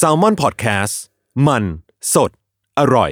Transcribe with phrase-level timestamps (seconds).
[0.00, 0.94] s a l m o n PODCAST
[1.46, 1.64] มัน
[2.14, 2.30] สด
[2.78, 3.10] อร่อย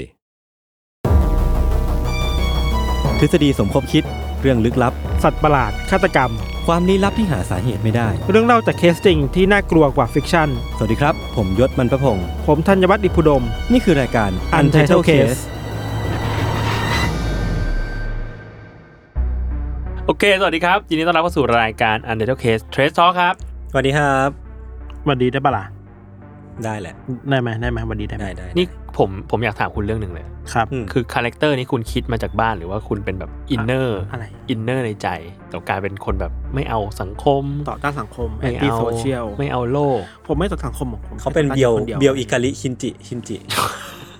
[3.18, 4.04] ทฤษฎีสมคบคิด
[4.40, 6.30] เรื่องลึกลับ สัตว์ประหลาดฆาตกรรม
[6.66, 15.40] ความลี้ลับที่หาสาเหตุไม่ได้ เรื่องเล่าจากเคสจริงที่น่ากลัวกว่า fiction สวัสดีครับ ผมยชญ์ บรรพพงศ์ผมธัญวัฒน์อิพภูดม นี่คือรายการ Untitled Case
[20.06, 23.34] โอเค สวัสดีครับยินดีต้อนรับเข้าสู่รายการ Untitled Case Trace Talk ครับ
[23.70, 24.49] สวัสดีครับ
[25.08, 25.64] วันดีได้ปะล่ะ
[26.64, 26.94] ได้แหละ
[27.30, 28.66] ได้ไหมได้ไหมวันดีได้ไหมได้ได้นี่
[28.98, 35.08] ผมผมอยากถามคุณเรื่องหนึ่งเลยครับอืมคือคาแรคเตอร์นี้คุณคิดมาจากบ้านหรือว่าคุณเป็นแบบอินเนอร์อะไรอินเนอร์ในใจ
[35.48, 43.36] แต่กลายเป็นคนแบบไม่เอาสังคม ต่อต้านสังคมแอไม่นตี้เอาโซเชียลไม่เอาโลก ผมไม่ต่อต้านสังคมของผมเขาเป็นต่อต้เบียวคนดีเบียวอิการิชินจิชินจิ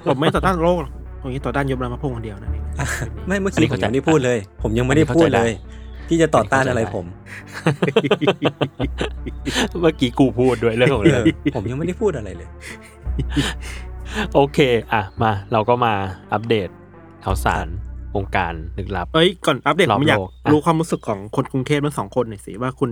[0.06, 2.64] ผมไม่ต่อต้านโลกหรอกผมนี้ต่อต้านยมรามพงษ์คนเดียวนั่นเอง
[3.26, 5.52] ไม่เมื่ออันนี้กี้ผมเข้าใจยังไม่ได้พูดเลย ผมยังไม่ได้พูดเลย
[6.10, 7.06] ที่จะต่อต้านอะไรผม
[9.80, 12.48] เมื่อกี้กูพูดด้วยเรื่องของเอเรื่องอผมยังไม่ได้พูดอะไรเลย
[14.34, 14.58] โอเค
[14.92, 15.94] อะ มา เราก็มา
[16.32, 16.68] อัปเดต
[17.24, 17.66] ข่าวสาร
[18.16, 22.90] วงการลึกลับ เอ้ย ก่อนอัปเดตรผอบมอยากโลกอะรู้ความรู้สึกของคนกรุงเทพทั้งสองคนหน่อยสิว่าคุณ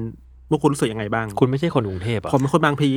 [0.48, 2.90] พวกคุณรู้สึกยังไงบ้าง คุณไม่ใช่คนกรุงเทพเหรอะผมเป็นคนบางพี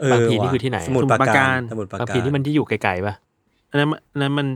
[0.00, 3.14] เออบางทีนี่ว่ะคือที่ไหน สมุทรปราการสสมุมุททรรปปราราการการ บางทีนี่มันที่อยู่ไกลๆป่ะ
[3.70, 4.46] อันนั้นอันนั้นมัน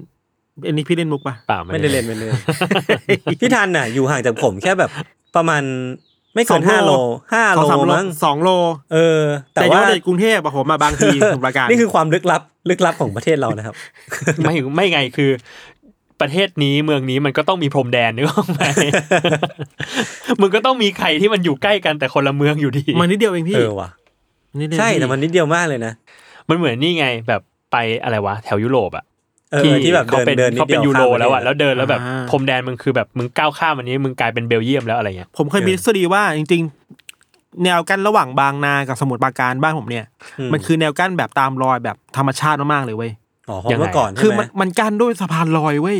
[0.66, 2.40] อันนี้พี่เล่นมุกปะเปล่าไม่ได้เล่นไม่ได้เล่น
[3.40, 4.90] พี่ทันน่ะ อยู่ห่างจากผมแค่แบบ
[5.36, 5.62] ประมาณ
[6.34, 6.92] ไม่สเกิองนโลห้าโล
[7.32, 8.50] ห้าสโลองสามโลมั้งสองโล
[8.92, 9.22] เออ
[9.54, 13.74] แต่แต่ว่าว่าในกรุงเทพอะผมมาบางทีสมุทรปราการนี่คือความลึกลับ ลึกลับของประเทศเรานะครับ
[14.42, 15.30] ไม่ไม่ไงคือ
[16.20, 18.62] ประเทศนี้เมืองนี้มันก็ต้องมีพรมแดนนึกออกไหม
[20.40, 23.88] มึงก็ต้องมีใครที่มันอยู่ใกล้กันแต่คนละเมืองอยู่ดี มันนิดเดียวเองพี่เออว่ะ
[24.60, 25.92] นิดเดียวใช่พี่แต่มันนิดเดียวมากเลยนะ
[26.48, 27.40] มันเหมือนนี่ไงแบบ
[27.72, 29.04] ไปอะไรวะแถวยุโรปอะ
[29.56, 36.62] เออที่แบบเขาเดินเป็นเดินนิดเขาเดีเป็นยวยูโรข้ามประเทศแล้วอะแล้วเดินแล้วแบบอ่าพรมแดนมึงคือแบบมึงก้าวข้ามอันนี้มึงกลายเป็นเบลเยียมแล้วอะไรเงี้ยผมเคยมีทฤษฎีว่าจริง
[37.12, 40.04] ๆ แนวกั้นระหว่างบางนากับสมุทรปราการบ้านผมเนี่ย
[40.52, 43.12] มันคือแนวกั้นแบบตามรอยแบบธรรมชาติมากๆเลยเว้ย
[43.48, 45.98] อ๋อเพราะเมื่อก่อนคือใช่ไหมมันมันกั้นด้วยสะพานลอยเว้ย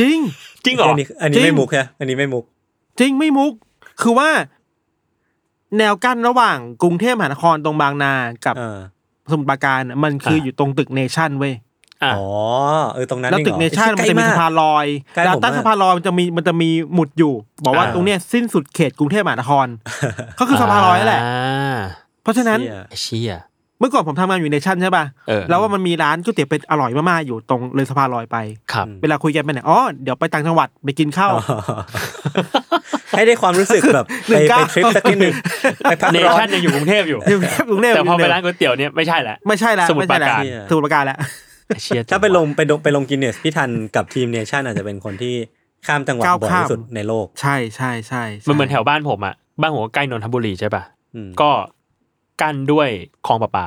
[0.00, 0.18] จริง
[0.64, 2.44] จริงเหรออันนี้อันนี้จริงไม่มุกใช่ไหมอันนี้ไม่มุก
[3.00, 3.52] จริงไม่มุก
[4.02, 4.30] คือว่า
[5.78, 8.12] แนวกั้นระหว่างกรุงเทพมหานครตรงบางนา
[8.46, 8.78] กับเออ
[9.30, 11.54] สมุทรปราการน่ะมันคืออยู่ตรงตึกเนชั่นเว้ย
[12.02, 12.26] อะ อ๋อ
[12.92, 17.32] เออตรงนั้นแล้วเองตึกเนชั่นหรอมันจะมีใกล้สะพานลอยใกล้แล้วผมใต้มากสะพานลอยมันจะมีมันจะมีหมุดอยู่
[17.64, 19.66] บอกว่าอ่า ตรงเนี้ยสิ้นสุดเขตกรุงเทพมหานคร
[20.38, 21.76] ก็คือสะพานลอยนั่นแหละา
[22.22, 28.36] เพราะฉะนั้นเชี่ยไอ้เชี่ยเมื่อก่อนผมทำงานอยู่ในชั่นใช่ป่ะเออแล้วว่ามันมีร้านก๋วยเตี๋ยวเป็ดอร่อยมากๆอยู่ตรงเลยสะพานลอยไป
[28.72, 31.40] ครับ เวลาคุยกันไปไหนอ๋อเดี๋ยวไปต่างจังหวัดไปกินข้าวอ๋อ
[33.16, 35.34] ให้ได้ความรู้สึกแบบหนึ่ไปงไปเก้าทริปสักนิดนึง
[35.82, 37.38] ไปพักเนร้อน ชั่นยังอยู่กรุงเทพอยู่ อยู่
[37.70, 41.18] กรุงเทพแต่พอไปยู่ร้านก๋วยเตี๋ยวเนี่ยไม่ใช่แหละ ไม่ใช่แล้วสมุทรปราการ ไม่ใช่แล้วสมุทรปราการแล้ว
[41.66, 45.34] ไอ้เชี่ยถ้าไปลงไปลงไปลงกินเนสพี่ทันกับทีมเนชั่นอาจจะเป็นคนที่
[45.86, 50.82] ข้ามจังหวัดก้าวบ่อยข้าม ที่สุดในโลก ใช่ใช่ใช่ใช่มันเหมือนแถวบ้านผมอะ บ้านผมก็ใกล้นนทบุรีใช่ป่ะ
[51.14, 51.50] อืม ก็
[52.40, 52.88] กั้นด้วย
[53.26, 53.66] คลองประปา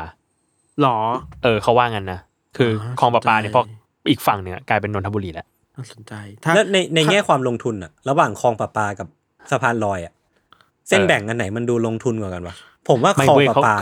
[0.82, 0.98] หรอ
[1.44, 2.20] เออเขาว่างั้นนะ
[2.58, 3.64] คืออาคลองประปาเนี่ยสนใจพอ
[4.10, 9.08] อีกฝั่งเนี่ยกลายเป็นนนทบุรีแล้วน่าสนใจถ้าแล้วในในแง่ความลงทุนอะระหว่างคลองประปากับ
[9.52, 10.14] สะพานลอยอะ
[10.88, 12.56] เส้นแบ่งอันไหนมันดูลงทุนกว่ากันวะ
[12.90, 13.76] ผมว่าไม่คลองเว้ยประเขาปา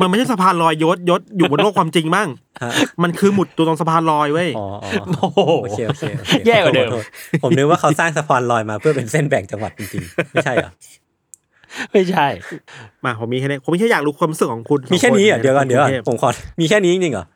[0.00, 2.28] มันไม่ใช่สะพานลอยยศยศอยู่บนโลกความจริงบ้าง
[2.62, 2.72] ฮะ
[3.02, 7.04] มันคือหมุดตัวตรงสะพานลอยเว้ยอ๋ออ๋อโอ้โหโอเคโอเคโอเคแย่กว่าเดิมขอโทษ
[7.42, 10.70] ผมนึกว่าเขาสร้างสะพานลอยมาเพื่อเป็นเส้นแบ่งจังหวัดจริงๆ ไม่ใช่เหรอ
[11.92, 12.26] ไม่ใช่
[13.04, 16.30] มาผมมีแค่นี้ผมแค่อยากรู้ความรู้สึกของคุณมีแค่นี้เหรอะสงเดี๋ยวก่อนเดี๋ยวก่อนกรุงทพผมขอ
[16.60, 17.26] มีแค่นี้จริงๆเหรอ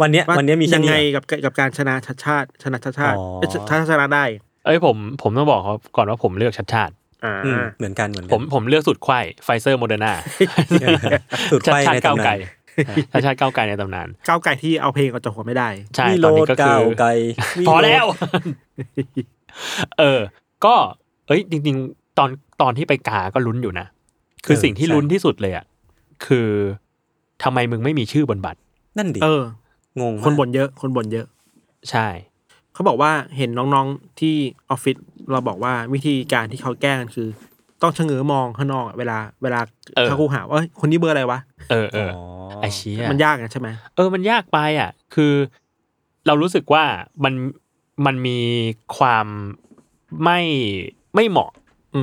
[0.00, 4.24] วันเนี้ยวันเนี้ยมีแค่ยังนี้ไงเหรอกับกับการชนะชาติชาติชนะชาติชาติอ๋อเอ้ยชนะชนะได้
[4.64, 6.92] เอ้ยผมผมต้องบอกเขาก่อนว่าผมเลือกชัดชาติ
[7.24, 10.12] อ่าอืมเหมือนกันเหมือนผกัมผมเลือกสุดไข้ไฟเซอร์โมเดอร์นา
[11.52, 17.08] สุดชัดไฟชาติในก้าวตำไกลนานชัดชาติก้าวไกลในตำนานก้าวไก่ที่เอาเพลงออกจากหัวไม่ได้ใช่วิตโรอนนี้ดก็คืก้าอวไกล
[17.58, 18.04] วิโรจน์พอแล้ว
[19.98, 20.20] เออ
[20.64, 20.74] ก็
[21.26, 22.28] เอ้ย จริง ๆ ตอน
[22.62, 23.86] ตอนที่ไปกาก็ลุ้นอยู่นะ
[24.46, 25.64] คือสิ่งที่ลุ้นที่สุดเลยอะ
[26.26, 26.48] คือ
[27.42, 28.60] ทำไมมึงไม่มีชื่อบนบัตร
[28.98, 29.42] นั่นดิเออ
[30.00, 31.26] งงมากคนบ่นเยอะ คนบ่นเยอะ
[31.90, 32.06] ใช่
[32.74, 34.34] เขาบอกว่าเห็นน้องๆที่
[34.70, 34.96] ออฟฟิศ
[35.30, 37.28] เราบอกว่าวิธีการที่เขาแก้กันคือ
[37.82, 39.60] ต้องชะเง้อมองข้างนอกอะเวลาเวลา
[39.96, 41.38] เออเขาคูหาว่าเอ้ยคนนี้เบอร์อะไรวะ
[41.70, 42.22] เออเอออ๋อ
[42.62, 45.32] ไอเชี่ยมันยากอะใช่ไหมเออมันยากไปอะ คือ
[46.26, 46.84] เรารู้สึกว่า
[47.24, 47.34] มัน
[48.06, 48.38] มันมี
[48.96, 49.26] ความ
[50.24, 50.40] ไม่
[51.14, 51.61] ไม่เหมาะอืม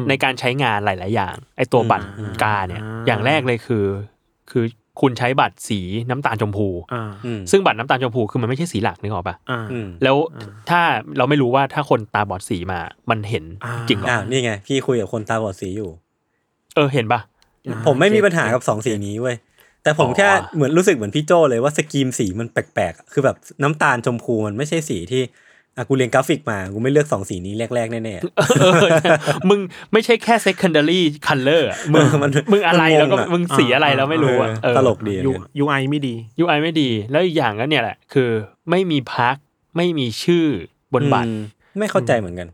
[0.10, 3.86] ในการใช้งานหลาย ๆ อย่าง ไอตัวบัตรอืมกาเนี่ยอ่าอย่างแรกเลยคือ
[4.52, 4.64] คือ
[5.02, 10.82] คุณใช้บัตรสีน้ำตาลชมพูอ่าอืมซึ่งบัตรน้ำตาลชมพูคือมันไม่ใช่สีหลักนึกออกปะอ่าอืมแล้วอ่าถ้า
[11.18, 15.90] เราไม่รู้ว่าถ้าคนตาบอดสีมา มันเห็นอ่าจริงเหรออ้าวนี่ไง พี่คุยกับคนตาบอดสีอยู่
[16.76, 17.20] เออเห็นปะ
[17.88, 19.36] ผมไม่มีปัญหากับสองสีนี้เว้ย
[19.84, 25.22] แต่ผมอ๋อแค่เหมือนรู้สึกเหมือนพี่โจเลยว่า scheme สีมันแปลกๆอะคือแบบน้ำตาลชมพูมันไม่ใช่สีที่
[25.78, 28.16] อะกูเรียนกราฟิกมา กูไม่เลือกสองสีนี้แรกๆ แน่
[28.60, 28.82] เออ
[29.50, 29.60] มึง
[29.94, 36.14] ไม่ใช่แค่ secondary color อะมึงเออมันมึงอะไรมันงงแล้วก็อะมึงสีอะไรแล้วไม่รู้อะเออเออตลกดี U UI ไม่ดี
[36.44, 38.30] UI ไม่ดี แล้วอีกอย่างก็เนี่ยแหละ คือ
[38.70, 39.36] ไม่มีพัก
[39.78, 40.46] ไม่มีชื่อ
[40.94, 42.48] บนบัตรอืมไม่เข้าใจเหมือนกัน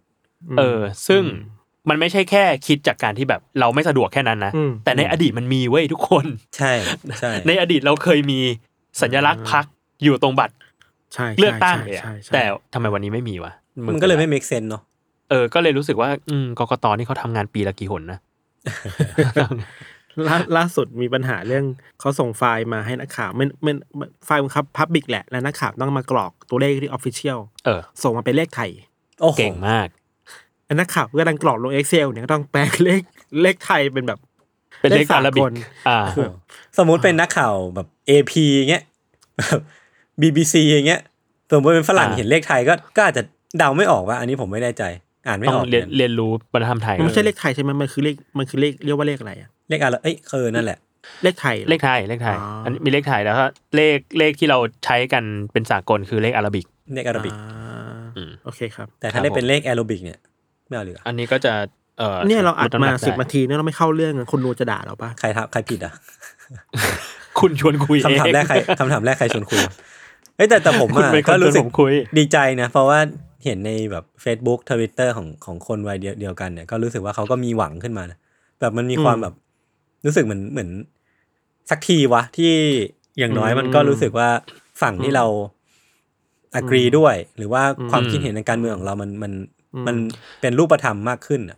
[0.58, 1.24] เออ ซึ่ง
[1.90, 6.26] มันไม่ใช่แค่คิดจากการที่แบบเราไม่สะดวกแค่นั้นนะอืมแต่ในอดีตมันมีเว้ยทุกคน
[6.58, 6.74] ใช่
[7.20, 8.40] ใช่ในอดีตเราเคยมี
[9.02, 9.66] สัญลักษณ์พัก
[10.04, 10.54] อยู่ตรงบัตร
[11.16, 13.52] ใช่เลือกตั้งเลยอะใช่ใช่แต่ทำไมวันนี้ไม่มีวะ
[13.88, 14.84] มันก็เลยไม่ make sense เนาะ
[15.30, 18.20] เออก็เลยรู้สึกว่า อืมกกตนี่เขาทำงานปีละกี่หนนะ
[20.28, 21.64] ล่าล่าสุดมีปัญหาเรื่อง
[22.00, 28.70] เขาส่งไฟล์มาให้นักข่าวมันมันมันไฟล์มันครับพับบิกแหละ แล้วนักข่าวต้องมากรอกตัวเลขที่ออฟฟิเชียลเออส่งมาเป็นเลขไทย
[29.22, 29.88] โอ้โหเก่งมาก
[30.66, 33.02] แล้วนักข่าวก็กำลังกรอกลง Excel เนี่ยก็ต้องแปลงเลข
[33.42, 34.20] เลขไทยเป็นแบบ
[34.82, 35.54] เป็นเลขเลขสาอารบิกกล
[35.88, 36.00] อ่า
[36.78, 38.84] สมมุติเป็นนักข่าวแบบ AP อย่างเงี้ย
[39.38, 39.62] แบบ
[40.22, 41.02] BBC อย่างเงี้ย
[41.52, 43.24] สมมติเป็นฝรั่งอ่าเห็นเลขไทยก็ก็อาจจะ
[43.58, 44.84] เดาไม่ออกว่า อันนี้ผมไม่แน่ใจ
[45.28, 50.78] อ่านไม่ต้อองอกเรียนหมือนกันเรียนรู้วัฒนธรรมไทยมันไม่ใช่เลขไทยใช่ไหมมันคือเลขมันคือเลขเรียกว่าเลขอะไรอะเลขอะไรเอ้ยเออนั่นแหละ
[51.24, 53.46] เลขไทยหรอเลขไทยเลขไทยอ๋ออัอันนี้มีเลขไทยแล้วก็
[53.76, 56.66] เลขเลขที่เราใช้กันเป็นสากลคือเลขอาราบิก
[56.96, 60.20] เลขอาราบิกอ่าอืมโอเคครับ แต่ครัถ้าบได้ผมเป็นเลขแอโรบิกเนี่ย
[60.68, 61.54] ไม่เอาเลยอันนี้ก็จะ
[62.00, 65.94] เออเนี่ยเราอัดมาลำหนักสิบไนาทีเนี่ยเราไม่เข้าเรื่องกันคนดูจะด่าเราปะใครทับใครผิดอะ
[67.40, 69.62] คุณชวนคุยเองคำถามแรกใครคำถามแรกใครชวนคุย
[70.36, 73.00] เอ้ยแต่แต่ผมคุณอะเป็นคก็นชวรู้นสึผกมคุยดีใจนะ เพราะว่า
[73.46, 78.18] เห็นในแบบ Facebook Twitter ของของคนวัยเดียวเดียวกันเนี่ยก็รู้สึกว่าเขาก็มีหวังขึ้นมานะ
[78.60, 79.34] แบบมันมีความแบบ
[80.06, 80.70] รู้สึกเหมือนเหมือน
[81.70, 82.54] สักทีวะ ที่
[83.18, 84.30] อย่างน้อยมันก็รู้สึกว่า
[84.82, 85.26] ฝั่งที่เรา
[86.56, 89.31] อ g กรีด้วย หรือว่าความคิดเห็นในการเมืองของเรามันมัน
[89.88, 89.96] มัน
[90.42, 91.58] เป็นรูปธรรมมากขึ้นอะ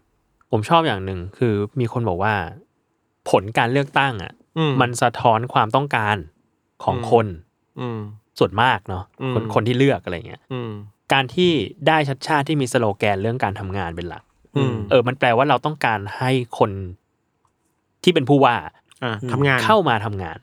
[0.52, 2.34] ผมชอบอย่างหนึ่งคือมีคนบอกว่า
[3.30, 6.18] ผลการเลือกตั้ง อะอืมันสะท้อนความต้องการ
[6.84, 7.28] ของคน
[7.80, 8.00] อืม
[8.40, 10.72] ส่วนมากเนาะอืมคนคนที่เลือกอะไรเงี้ยอืม
[11.14, 11.52] การที่
[11.88, 14.24] ได้ชัดชาติที่มีสโลแกนเรื่องการทำงานเป็นหลัก
[14.58, 16.72] อืมเออ มันแปลว่าเราต้องการให้คน
[18.04, 18.56] ที่เป็นผู้ว่า
[19.04, 20.38] อ่าทำงานเข้ามาทำงาน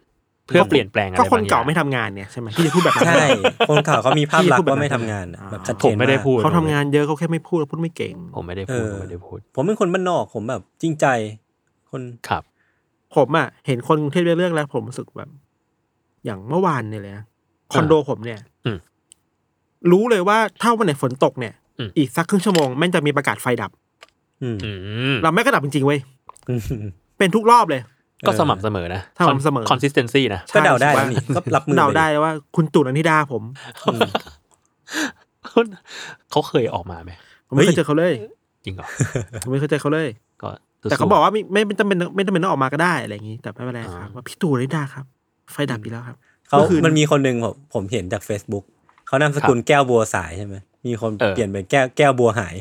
[0.46, 3.26] เพื่อเปลี่ยนแปลงอะไรก็คนบางอย่งเก่าไม่ทำงานเนี่ยใช่ไหมพี่จะพูดแบบนั้นใช่
[3.68, 11.06] คนข่าวเขามีภาพลักษพี่พูดณ์แบบว่าไม่นั้นทำงานอะอ่าแบบชัดเจผมนไม่ได้ากพูดเขาทำงานเยอะเขาแค่ไม่พูดแล้วพูดไม่เก่ง ผมไม่ได้เอพูดอผมไม่ได้พูด ผมเป็นคนบ้านนอกผมแบบ จริงใจ
[11.90, 12.42] คนครับ
[13.16, 15.30] ผมอะเห็นคนกรุงเทพเลือกแล้ว ผมรู้สึกแบบ
[16.24, 17.24] อย่างเมื่อวานเนี่ยเลยนะ
[17.72, 18.78] คอนโดผมเนี่ยอืม
[19.90, 23.70] รู้เลยว่าถ้าวันไหนฝนตกเนี่ยอืมอีกสักครึ่งชั่วโมงแม่งจะมีประกาศไฟดับ
[24.42, 24.72] อืมอื
[25.14, 25.98] มเราไม่งก็ดับจริงๆเว้ย
[26.48, 26.60] อืม
[27.18, 27.82] เป็นทุกรอบเลย
[28.26, 33.42] ก็สม่ำเสมอนะสม่ำเสมอ consistency นะก็เดาได้ใช่แล้วนี่ก็รับมือเดาปได้ว่า คุณตู่นันทิดาผม
[33.92, 34.00] อืม
[36.30, 37.10] เขาเคยออกมาไหม
[37.48, 38.12] ผมไม่เคเฮ้ยยเจอเขาเลย
[38.64, 38.86] จริงเหรอ
[39.42, 40.08] ผมไม่เคยเจอเขาเลย
[40.42, 40.48] ก็
[40.90, 45.04] แต่เขาบอกว่าไม่ไม่ไม่จำเป็นไม่จำเป็นต้องออกมาก็ได้อะไรอย่างนี้แต่ไม่เป็นไรอ่าครับว่าพี่ตู่นันทิดาครับ
[45.52, 46.16] ไฟดับอีกแล้วครับ
[46.48, 48.64] เขาเมื่อคืนมันมีคนหนึ่งผมผมเห็นจาก Facebook
[49.06, 50.56] เขานามสกุลแก้วบัวสายใช่ไหม
[50.86, 52.54] มีคนเออ เปลี่ยนเป็นแก้วแก้วบัวหาย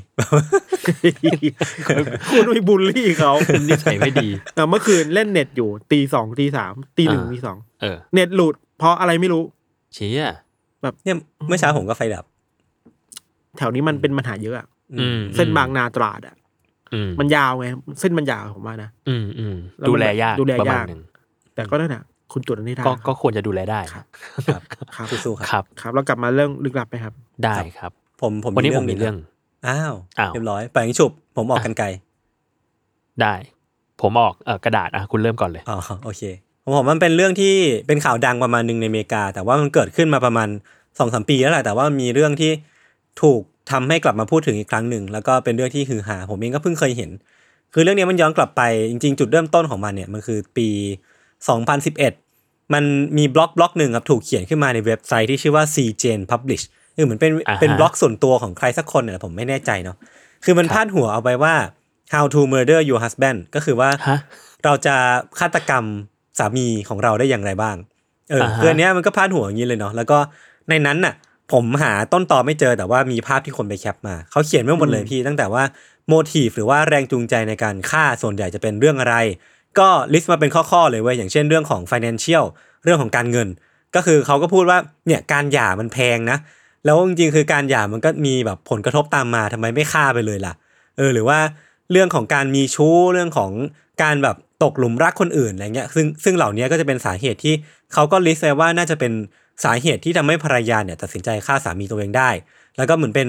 [2.34, 3.32] คุณไปบูลลี่เขา
[3.68, 9.44] นิสัยไม่ดีแต่เมื่อคืนเล่นเน็ตอยู่ตีสองตีสามตีหนึ่งอ่า ตีสองเออเน็ตหลุดเพราะอะไรไม่รู้
[9.94, 10.28] เชี่ย
[11.04, 12.26] เนี่ยเมื่อเช้าผมก็ไฟดับ
[13.58, 16.36] แถวนี้มันเป็นปัญหาเยอะอะอืมเส้นบางนาตราดอะ
[16.94, 17.68] อืมมันยาวไง
[18.00, 21.02] เส้นมันยาวผมว่านะ อืมอืมแล้วมันดูแลยากดูแลประมาณยากหนึ่ง
[21.56, 24.06] แต่ก็นั่นแหละ คุณตู่นันทิดาก็ก็ควรจะดูแลได้ครับ
[24.48, 24.62] ครับ
[24.96, 27.14] ครับสู้ๆครับครับครับเรากลับมาเรื่องลึกลับไหมครับ
[27.44, 29.16] ได้ครับ ผมผมวันนี้ผมมีเรื่อง
[29.68, 31.88] อ้าวอ้าวเรียบร้อยไปยิงฉุบ ผมออกกันไกล
[33.22, 33.34] ได้
[34.02, 36.22] ผมออกเออกระดาษอะคุณเริ่มก่อนเลยอ๋อโอเค
[36.64, 37.54] ผมผมมันเป็นเรื่องที่
[37.88, 40.48] เป็นข่าวดังประมาณหนึ่งในอเมริกา แต่ว่ามันเกิดขึ้นมาประมาณ
[41.00, 42.52] สองสามปีแล้วแหละแต่ว่ามีเรื่องที่
[43.22, 47.12] ถูกทำให้กลับมาพูดถึงอีกครั้งหนึ่ง แล้วก็เป็นเรื่องที่ฮือฮาผมเองก็เพิ่งเคยเห็น
[47.74, 50.68] คือเรื่องนี้มันย้อนกลับไปจริง ๆ จุดเริ่มต้นของมันเนี่ยมันคือปี
[51.48, 52.23] 2011
[52.74, 52.84] มัน
[53.18, 56.64] มีบล็อกบล็อกหนึ่งครับถูกเขียนขึ้นมาในเว็บไซต์ที่ชื่อว่า CGen Publish
[56.96, 59.98] คือเหมือนเป็นอ่าฮะเป็นบล็อกส่วนตัวของใครสักคนเนี่ยผมไม่แน่ใจเนาะ
[60.46, 61.54] คือมันครับพาดหัวเอาไปว่า
[62.14, 64.18] how to murder your husband ก็คือว่าฮะ
[64.64, 64.96] เราจะ
[65.40, 65.84] ฆาตกรรม
[66.40, 67.76] สามีของเราได้อย่างไรบ้าง
[68.32, 70.18] เอออ่าฮะคืออันเนี้ยมันก็พาดหัวอย่างนี้เลยเนาะแล้วก็
[70.70, 71.14] ในนั้นน่ะ
[71.54, 75.64] ผมหาต้นตอไม่เจอแต่ว่ามีภาพที่คนไปแคปมาเขาเขียนไว้หมดเลยพี่ตั้งแต่ว่า
[76.08, 79.16] โมทีฟหรือว่าแรงจูงใจในการฆ่าส่วนใหญ่จะเป็นเรื่องอะไร
[79.80, 82.46] ก็ list มาเป็นข้อๆเลยเว้ยอย่างเช่นเรื่องของ financial
[82.84, 83.48] เรื่องของการเงิน
[83.96, 84.78] ก็คือเขาก็พูดว่า
[85.08, 86.38] เนี่ยการหย่ามันแพงนะ
[86.86, 90.54] แล้วจริงๆคือการหย่ามันก็มีแบบผลกระทบตามมาทำไมไม่ฆ่าไปเลยล่ะ
[90.98, 91.40] เออหรือว่า
[91.92, 93.52] เรื่องของการมีชู้เรื่องของ
[94.04, 97.54] การแบบตกหลุมรักคนอื่นอะไรเงี้ยซึ่งซึ่งเหล่านี้ก็จะเป็นสาเหตุที่
[97.94, 99.14] เขาก็ list ไว้ว่าน่าจะเป็น
[99.64, 102.30] สาเหตุที่ทำให้ภรรยาเนี่ยตัดสินใจฆ่าสามีตัวเองได้
[102.78, 103.28] แล้วก็เหมือนเป็น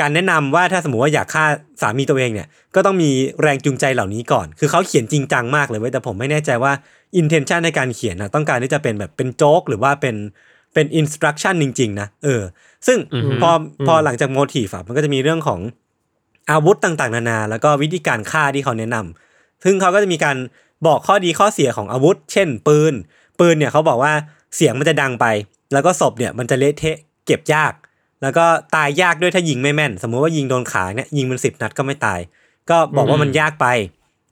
[0.00, 1.44] การแนะนำว่าถ้าสมมติว่าอยากฆ่า
[1.80, 3.10] สามีตัวเองเนี่ยก็ต้องมี
[3.42, 6.72] แรงจูงใจเหล่านี้ก่อน คือเขาเขียนจริงจังมากเลยเว้ยแต่ผมไม่แน่ใจว่า
[7.20, 10.16] intention ในการเขียนนะต้องการที่จะเป็นแบบเป็นโจ๊กหรือว่าเป็น
[10.74, 12.42] เป็น instruction จริง ๆ นะเออ
[12.86, 13.50] ซึ่งอือฮึพอ
[13.86, 15.60] พอหลังจากโมทีฟอะมันก็จะมีเรื่องของ
[16.50, 20.36] อาวุธต่างๆ นานา แล้วก็วิธีการฆ่าที่เขาแนะนำซึ่งเขาก็จะมีการ
[20.86, 22.94] บอกข้อดีข้อเสียของอาวุธ เช่น ปืน
[23.40, 24.12] ปืนเนี่ยเขาบอกว่า
[24.56, 25.26] เสียงมันจะดังไป
[25.72, 27.72] แล้วก็ศพเนี่ยมันจะเละเทะเก็บยาก
[28.22, 32.20] แล้วก็ตายยากด้วยถ้ายิงไม่แม่น สมมุติว่ายิงโดนขาเนี่ยยิงมันสิบนัดก็ไม่ตาย
[32.70, 33.66] ก็บอกว่ามันยากไป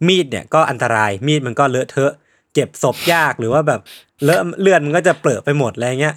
[0.07, 2.12] มีดเนี่ยก็อันตรายมีดมันก็เลอะเทอะ
[2.54, 3.80] เก็บศพยากหรือว่าแบบ
[4.25, 6.16] เลอะเลือดมันก็จะเปรอะไปหมดอะไรเงี้ย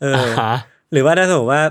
[0.00, 0.54] เอออ่าอฮะ
[0.92, 1.62] หรือว่าถ้าสมมติว่า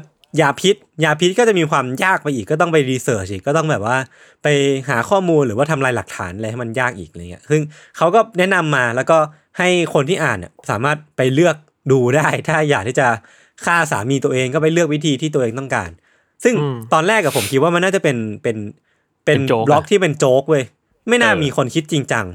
[0.41, 3.97] ยาพิษ ยาพิษก็จะมีความยากไปอีกก็ต้องไปรีเสิร์ชอีกก็ต้องแบบว่า
[4.43, 4.47] ไป
[4.89, 7.61] หาข้อมูลหรือว่าทำลายหลักฐานอะไรให้มันยากอีกอะไรเงี้ยซึ่ง
[7.97, 9.17] เขาก็แนะนำมาแล้วก็
[9.57, 11.55] ให้คนที่อ่านเนี่ยสามารถไปเลือก
[11.91, 13.07] ดูได้ ถ้าอยากที่จะ
[13.65, 15.89] ฆ่าสามีตัวเองก็ไปเลือกวิธีที่ตัวเองต้องการ
[16.43, 18.57] ซึ่งอืมตอนแรกกับผมคิดว่ามันน่าจะเป็นเป็น
[19.25, 20.63] เป็นเป็นโจ๊กอะบล็อกที่เป็นโจ๊กเว้ย
[21.07, 22.25] ไม่น่าเออมีคนคิดจริงจัง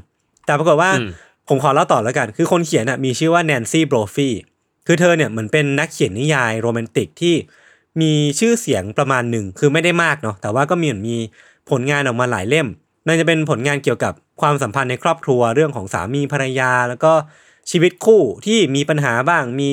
[0.45, 1.09] แต่ปรากฏว่าอืม
[1.49, 4.29] ผมขอเล่าต่อแล้วกัน คือคนเขียนน่ะมีชื่อว่าแนนซี่โบรฟี
[4.87, 7.35] คือเธอเนี่ยเหมือนเป็นนักเขียนนิยายโรแมนติกที่
[8.01, 11.17] มีชื่อเสียงประมาณหนึ่งคือไม่ได้มากเนาะแต่ว่าก็มีเหมือนมี
[11.69, 12.67] ผลงานออกมาหลายเล่ม
[13.05, 17.13] นั่นจะเป็นผลงานเกี่ยวกับความสัมพันธ์ในครอบครัวเรื่องของสามีภรรยา แล้วก็
[17.71, 19.71] ชีวิตคู่ที่มีปัญหาบ้างมี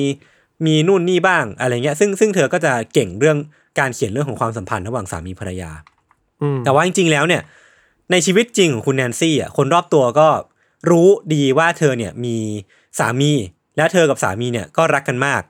[0.65, 3.37] มีนู่นนี่บ้างอะไรเงี้ย ซึ่งซึ่งเธอก็จะเก่งเรื่อง
[3.79, 5.71] การเขียนเรื่องของความสัมพันธ์ระหว่างสามีภรรยา
[6.41, 7.41] อืมแต่ว่าจริง ๆ แล้วเนี่ย
[8.11, 10.27] ในชีวิตจริงของคุณแนนซี่อะคนรอบตัวก็
[10.89, 12.37] รู้ดีว่าเธอเนี่ยมี
[12.99, 13.31] สามี
[13.77, 15.41] และเธอกับสามีเนี่ยก็รักกันมาก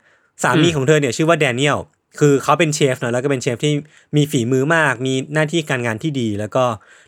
[0.44, 1.78] สามีอืมของเธอเนี่ยชื่อว่าแดเนียล
[2.20, 3.74] คือเขาเป็นเชฟนะแล้วก็เป็นเชฟที่
[4.16, 6.64] มีฝีมือมาก มีหน้าที่การงานที่ดี แล้วก็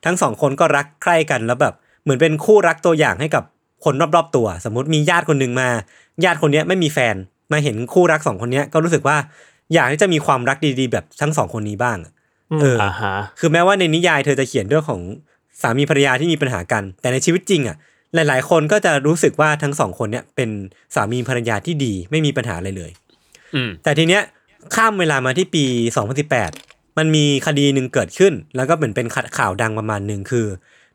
[0.05, 3.43] ทั้งสองคนก็รักใคร่กันแล้วแบบเหมือนเป็นคู่รักตัวอย่างให้กับ
[3.85, 5.69] คนรอบๆตัว สมมติมีญาติคนหนึ่งมา
[6.23, 7.15] ญาติคนเนี้ยไม่มีแฟน
[7.51, 9.17] มาเห็นคู่รักสองคนเนี้ยก็รู้สึกว่า
[9.73, 12.13] อยากที่จะมีความรักดีๆ แบบทั้งสองคนนี้บ้างอะ
[12.61, 15.01] เออออ่าฮะคือแม้ว่าในนิยายเธอจะเขียนเรื่องของ
[15.61, 17.77] สามีภรรยาที่มีปัญหากัน แต่ในชีวิตจริงอะ
[18.13, 20.49] หลาย ๆ คนก็จะรู้สึกว่าทั้งสองคนเนี่ยเป็น
[20.95, 22.91] สามีภรรยาที่ดีไม่มีปัญหาอะไรเลย
[23.55, 24.23] อืมแต่ทีเนี้ย
[24.75, 25.65] ข้ามเวลามาที่ปี
[26.31, 30.47] 2018 มันมีคดีหนึ่งเกิดขึ้น แล้วก็เหมือนเป็นข่าวดังประมาณหนึ่งคือ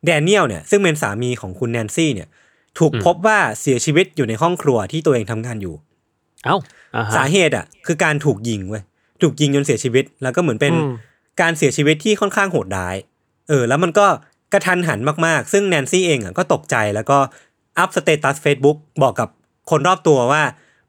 [0.04, 2.28] แดเนียลเนี่ยซึ่งเป็นสามีของคุณแนนซี่เนี่ย
[2.78, 5.75] ถูกอืมพบว่าเสียชีวิตอยู่ในห้องครัวที่ตัวเองทำงานอยู่
[6.45, 6.57] เอ้า
[6.97, 8.83] อ่าฮะสาเหตุอะ คือการถูกยิงเว้ย
[9.23, 10.93] ถูกยิงจนเสียชีวิต แล้วก็เหมือนเป็นอืม
[11.41, 12.97] การเสียชีวิตที่ค่อนข้างโหดร้าย
[13.49, 14.07] เออ แล้วมันก็
[14.53, 17.19] กระทันหันมากๆ ซึ่งแนนซี่เองอะก็ตกใจแล้วก็
[17.79, 19.29] อัพสเตตัส Facebook บอกกับ
[19.71, 20.43] คนรอบตัวว่า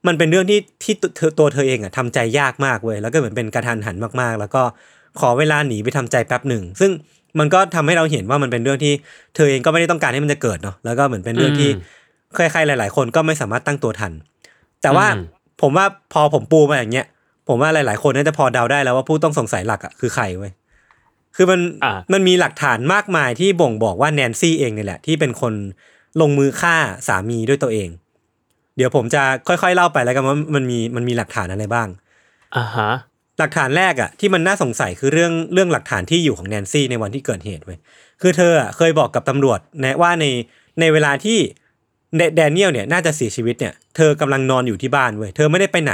[0.07, 4.61] มันเป็นเรื่องที่ที่ตัวเธอตัวเธอเองอะทำใจยากมากเว้ยแล้วก็เหมือนเป็นกระทันหันมากๆ แล้วก็
[5.19, 6.91] ขอเวลาหนีไปทำใจแป๊บหนึ่ง ซึ่ง
[7.39, 8.93] มันก็ทำให้เราเห็นว่ามันเป็นเรื่องที่
[9.35, 11.69] เธอเองก็ไม่ได้ต้องการให้มันจะเกิดเนาะแล้วก็เหมือนเป็นเรื่องที่
[12.35, 14.11] ใครๆหลาย ๆ คนก็ไม่สามารถตั้งตัวทัน
[14.81, 15.23] แต่ว่าอืม
[15.61, 17.07] ผมว่าพอผมปูมาอย่างเงี้ย
[17.47, 20.51] ผมว่าหลาย ๆ คนน่าจะพอเดาได้แล้วว่าผู้ต้องสงสัยหลักอะคือใครเว้ย
[21.35, 25.53] คือมันอ่ามันมีหลักฐานมากมายที่บ่งบอกว่าแนนซี่เองเนี่ยแหละ ที่เป็นคน
[26.21, 26.75] ลงมือฆ่า
[27.07, 27.89] สามีด้วยตัวเอง
[28.75, 31.87] เดี๋ยวผมจะค่อย ๆ เล่าไปแล้วกันว่ามันมีมันมีหลักฐานอะไรบ้าง
[32.57, 32.91] อ่าฮะ
[33.39, 37.79] หลักฐานแรกอะที่มันน่าสงสัยคือเรื่องเรื่องหลักฐานที่อยู่ของแนนซี่ในวันที่เกิดเหตุเว้ย
[38.21, 40.25] คือเธออะเคยบอกกับตำรวจนะว่าใน
[40.79, 41.37] ในเวลาที่
[42.17, 45.93] แดแดเนียลเนี่ยน่าจะเสียชีวิตเนี่ยเธอกำลังนอนอยู่ที่บ้านเว้ยเธอไม่ได้ไปไหน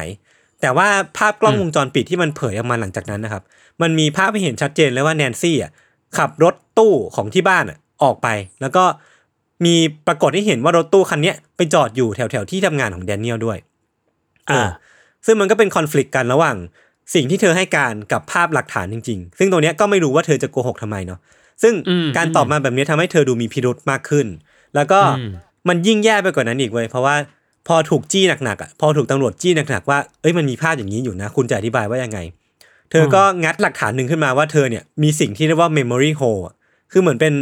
[0.61, 3.43] แต่ว่าภาพกล้องอืมวงจรปิดที่มันเผยออกมาหลังจากนั้นนะครับ
[3.81, 5.71] มันมีภาพให้เห็นชัดเจนเลยว่าแนนซี่อะ
[6.17, 8.27] ขับรถตู้ของที่บ้านอะออกไป
[8.61, 8.83] แล้วก็
[9.65, 9.75] มี
[10.07, 13.57] ปรากฏให้เห็นว่ารถตู้คันเนี้ยไปจอดอยู่แถวแถวๆที่ทำงานของแดเนียลด้วย
[14.47, 14.69] เอออ่า
[15.25, 16.55] ซึ่งมันก็เป็นคอน FLICT กันระหว่าง
[17.13, 21.19] สิ่งที่เธอให้การกับภาพหลักฐานจริง ๆ ซึ่งตรงเนี้ยก็ไม่รู้ว่าเธอจะโกหกทำไมเนาะ
[21.63, 24.27] ซึ่งอืมการตอบมาแบบนี้ทำให้เธอดูมีพิรุธมากขึ้น
[24.75, 25.23] แล้วก็อื
[25.67, 27.15] มมันยิ่งแย่ไปกว่านั้นอีกเว้ยเพราะว่า
[27.67, 32.19] พอถูกจี้หนักๆอะพอถูกตำรวจจี้หนักๆว่าเอ้ยมันมีภาพอย่างนี้อยู่นะ คุณจะอธิบายว่ายังไง
[32.91, 36.55] เธอก็งัดหลักฐานหนึ่งขึ้นมาว่าเธอเนี่ยมีสิ่งที่เรียกว่า memory hole อะ
[36.91, 37.33] คือเหมือนเป็น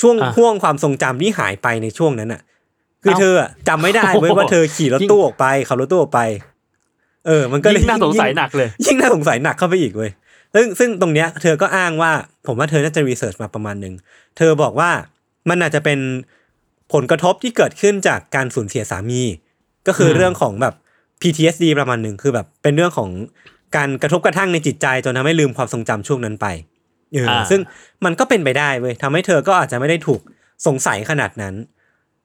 [0.00, 2.40] ช่วงอะห่วงความทรงจำที่หายไปในช่วงนั้นอะ
[3.02, 6.20] คือเอ้าเธออะจำไม่ได้เว้ยโอ้โหว่าเธอขี่รถตู้ออกไปขับรถตู้ออกไป
[7.26, 10.10] เออ มันก็เลยยิ่งน่าสงสัยหนักเลย ยิ่งน่าสงสัยหนักเข้าไปอีกเว้ย
[10.54, 12.12] ซึ่งซึ่งตรงเนี้ยเธอก็อ้างว่า
[12.46, 13.94] ผมว่าเธอน่าจะรีเสิร์ชมาประมาณหนึ่ง
[14.36, 14.90] เธอบอกว่า
[15.48, 15.98] มันอาจจะเป็น
[16.92, 19.22] ผลกระทบที่เกิดขึ้นจากการสูญเสียสามี
[19.86, 20.74] ก็คืออมเรื่องของแบบ
[21.20, 23.10] PTSD ประมาณหนึ่งคือแบบเป็นเรื่องของ
[23.76, 26.46] การกระทบกระทั่งในจิตใจจนทำให้ลืมความทรงจำช่วงนั้นไป
[27.12, 27.60] เอออาซึ่ง
[28.04, 30.20] มันก็เป็นไปได้เว้ยทำให้เธอก็อาจจะไม่ได้ถูก
[30.66, 31.54] สงสัยขนาดนั้น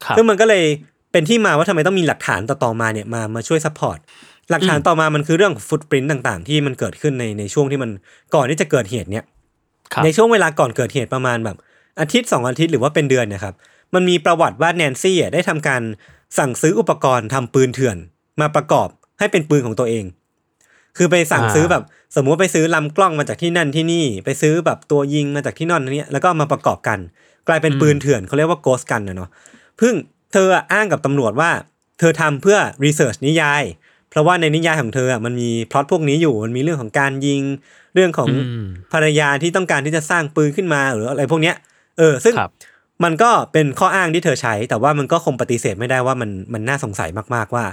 [0.04, 0.64] ครับซึ่งมันก็เลย
[1.12, 3.98] เป็นที่มาว่าทำไมต้องมีหลักฐานต่อๆมาเนี่ยมามาช่วย support
[4.52, 7.90] หลักฐานต่อมามันคือเรื่องของ footprint ต่างๆ ที่มันเกิดขึ้นในในช่วงที่มัน
[8.36, 9.26] ก่อนที่จะเกิดเหตุเนี่ย
[9.94, 11.58] ครับในช่วงเวลาก่อนเกิดเหตุประมาณแบบ
[12.00, 13.56] อาทิตย์สองอาทิตย์หรือว่าเป็นเดือนเนี่ยครับ
[13.94, 15.82] มันมีประวัติว่าแนนซี่อะได้ทำการ
[16.38, 17.98] สั่งซื้ออุปกรณ์ทำปืนเถื่อน
[18.42, 18.88] มาประกอบ
[19.20, 20.06] ให้เป็นปืนของตัวเอง
[20.98, 21.84] คือไปสั่งอ่าซื้อแบบ
[22.16, 27.00] สมมุติไปซื้อลำกล้องมาจากที่นั่นที่นี่ ไปซื้อแบบตัวยิงมาจากที่นั่นที่นี่แล้วก็เอามาประกอบกัน
[27.48, 29.30] กลายเป็นปืนเถื่อนเขาเรียกว่าโกสกันนะเนาะ
[29.80, 29.94] พึ่ง
[30.34, 31.52] เธออะอ้างกับตำรวจว่า
[32.00, 33.64] เธอทำเพื่อรีเสิร์ชนิยาย
[34.10, 37.42] เพราะว่าในนิยายของเธออะมันมีพล็อตพวกนี้อยู่มันมีเรื่องของการยิง
[37.96, 41.56] เรื่องของอืมภรรยาที่ต้องการที่จะสร้างปืนขึ้นมาหรืออะไรพวกเนี้ย
[41.98, 42.52] เออ ซึ่งครับ
[43.04, 47.64] มันก็เป็นข้ออ้างที่เธอใช้ แต่ว่ามันก็คงปฏิเสธไม่ได้ว่ามันมันน่าสงสัยมากๆว่า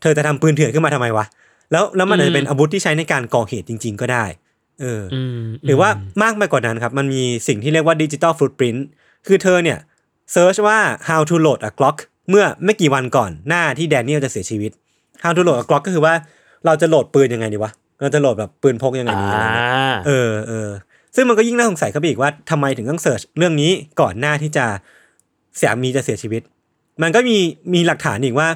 [0.00, 1.24] เธอจะทำปืนเถื่อนขึ้นมาทำไมวะ
[1.72, 4.24] แล้วแล้วมันอาจจะเป็นอาวุธที่ใช้ในการก่อเหตุจริง ๆ ก็ได้
[4.80, 5.90] เออออืมหรือว่า
[6.22, 8.86] มากไปกว่านั้นครับ มันมีสิ่งที่เรียกว่าดิจิ t a ลฟุตปรินต์
[9.26, 9.78] คือเธอเนี่ย
[10.32, 11.96] เซิร์ชว่า how to load a Glock
[12.30, 14.70] เมื่อไม่กี่วันก่อนหน้าที่แดเนียลจะเสียชีวิต
[15.22, 16.14] how to load a Glock ก็คือว่า
[16.66, 19.68] เราจะโหลดปืนยังไงดีวะเราจะโหลดแบบปืนพกยังไงอ่าดีอะไรเงี้ย
[20.06, 20.68] เออเออ
[21.16, 24.66] ซึ่งมันก็ยิ่งน่าสงสัยเข้าไปอีกว่าทำไมถึงต้อง search เรื่องนี้ก่อนหน้าที่จะ
[25.60, 26.42] สามีจะเสียชีวิต
[27.02, 27.38] มันก็มี
[27.74, 28.48] มีหลักฐานอีกว่า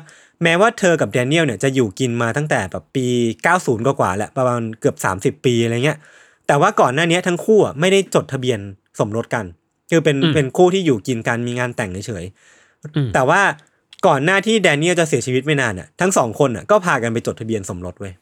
[0.43, 3.07] แม้ว่าเธอกับแดเนียลเนี่ยจะอยู่กินมาตั้งแต่แบบปี
[3.47, 4.97] 90 กว่าๆแหละประมาณเกือบ
[5.39, 5.99] 30 ปีอะไรเงี้ย
[6.47, 8.59] แต่ว่าก่อนหน้านี้ทั้งคู่อะไม่ได้จดทะเบียน
[8.99, 9.45] สมรสกัน
[9.91, 12.25] คือเป็นอืมเป็นคู่ที่อยู่กินกันมีงานแต่งเฉย
[12.97, 13.41] อืมๆแต่ว่า
[14.07, 18.13] ก่อนหน้าที่แดเนียลจะเสียชีวิตไม่นานอะทั้งสองคนอะก็พากันไปจดทะเบียนสมรสเว้ย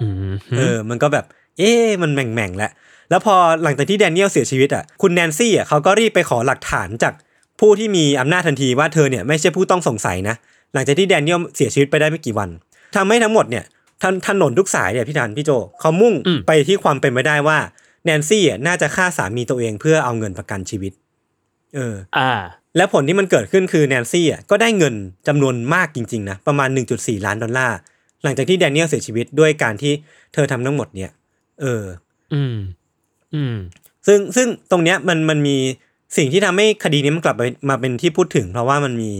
[0.00, 1.24] อืมเออ มันก็แบบ
[1.58, 2.70] เอ๊ะมันแหม่งๆแล้ว
[3.10, 7.14] แล้วพอหลังจากที่แดเนียลเสียชีวิตอะคุณแนนซี่อะเขาก็รีบไปขอหลักฐานจาก
[7.60, 10.36] ผู้ที่มีอำนาจทันทีว่าเธอเนี่ยไม่ใช่ผู้ต้องสงสัยนะ
[10.74, 12.48] หลังจากที่แดเนียลเสียชีวิตไปได้ไม่กี่วัน
[12.96, 13.64] ทำให้ทั้งหมดเนี่ย
[14.02, 16.14] ถนถนนทุกสายเนี่ยพี่ธันพี่โจเขามุ่ง
[16.46, 17.58] ไปที่ความเป็นไปได้ว่า
[18.04, 20.92] แนนซี่อะน่าจะฆ่าสามีตัวเองเพื่อเอาเงินประกันชีวิต
[21.74, 22.32] เออ อ่า
[22.76, 24.94] และผลที่มันเกิดขึ้นคือแนนซี่อะก็ได้เงิน
[25.28, 27.76] จำนวนมากจริงๆนะประมาณ 1.4 ล้านดอลลาร์
[28.22, 29.92] หลังจากที่แดเนียลเสียชีวิตด้วยการที่
[30.34, 31.10] เธอทำทั้งหมดเนี่ย
[31.60, 31.84] เออ
[32.34, 32.56] อืม
[33.34, 33.56] อืม
[34.06, 35.56] ซึ่งซึ่งตรงเนี้ยมันมันมี
[36.16, 39.12] สิ่งที่ทำให้คดีนี้มันกลับไปมาเป็นที่พูดถึง เพราะว่ามันมี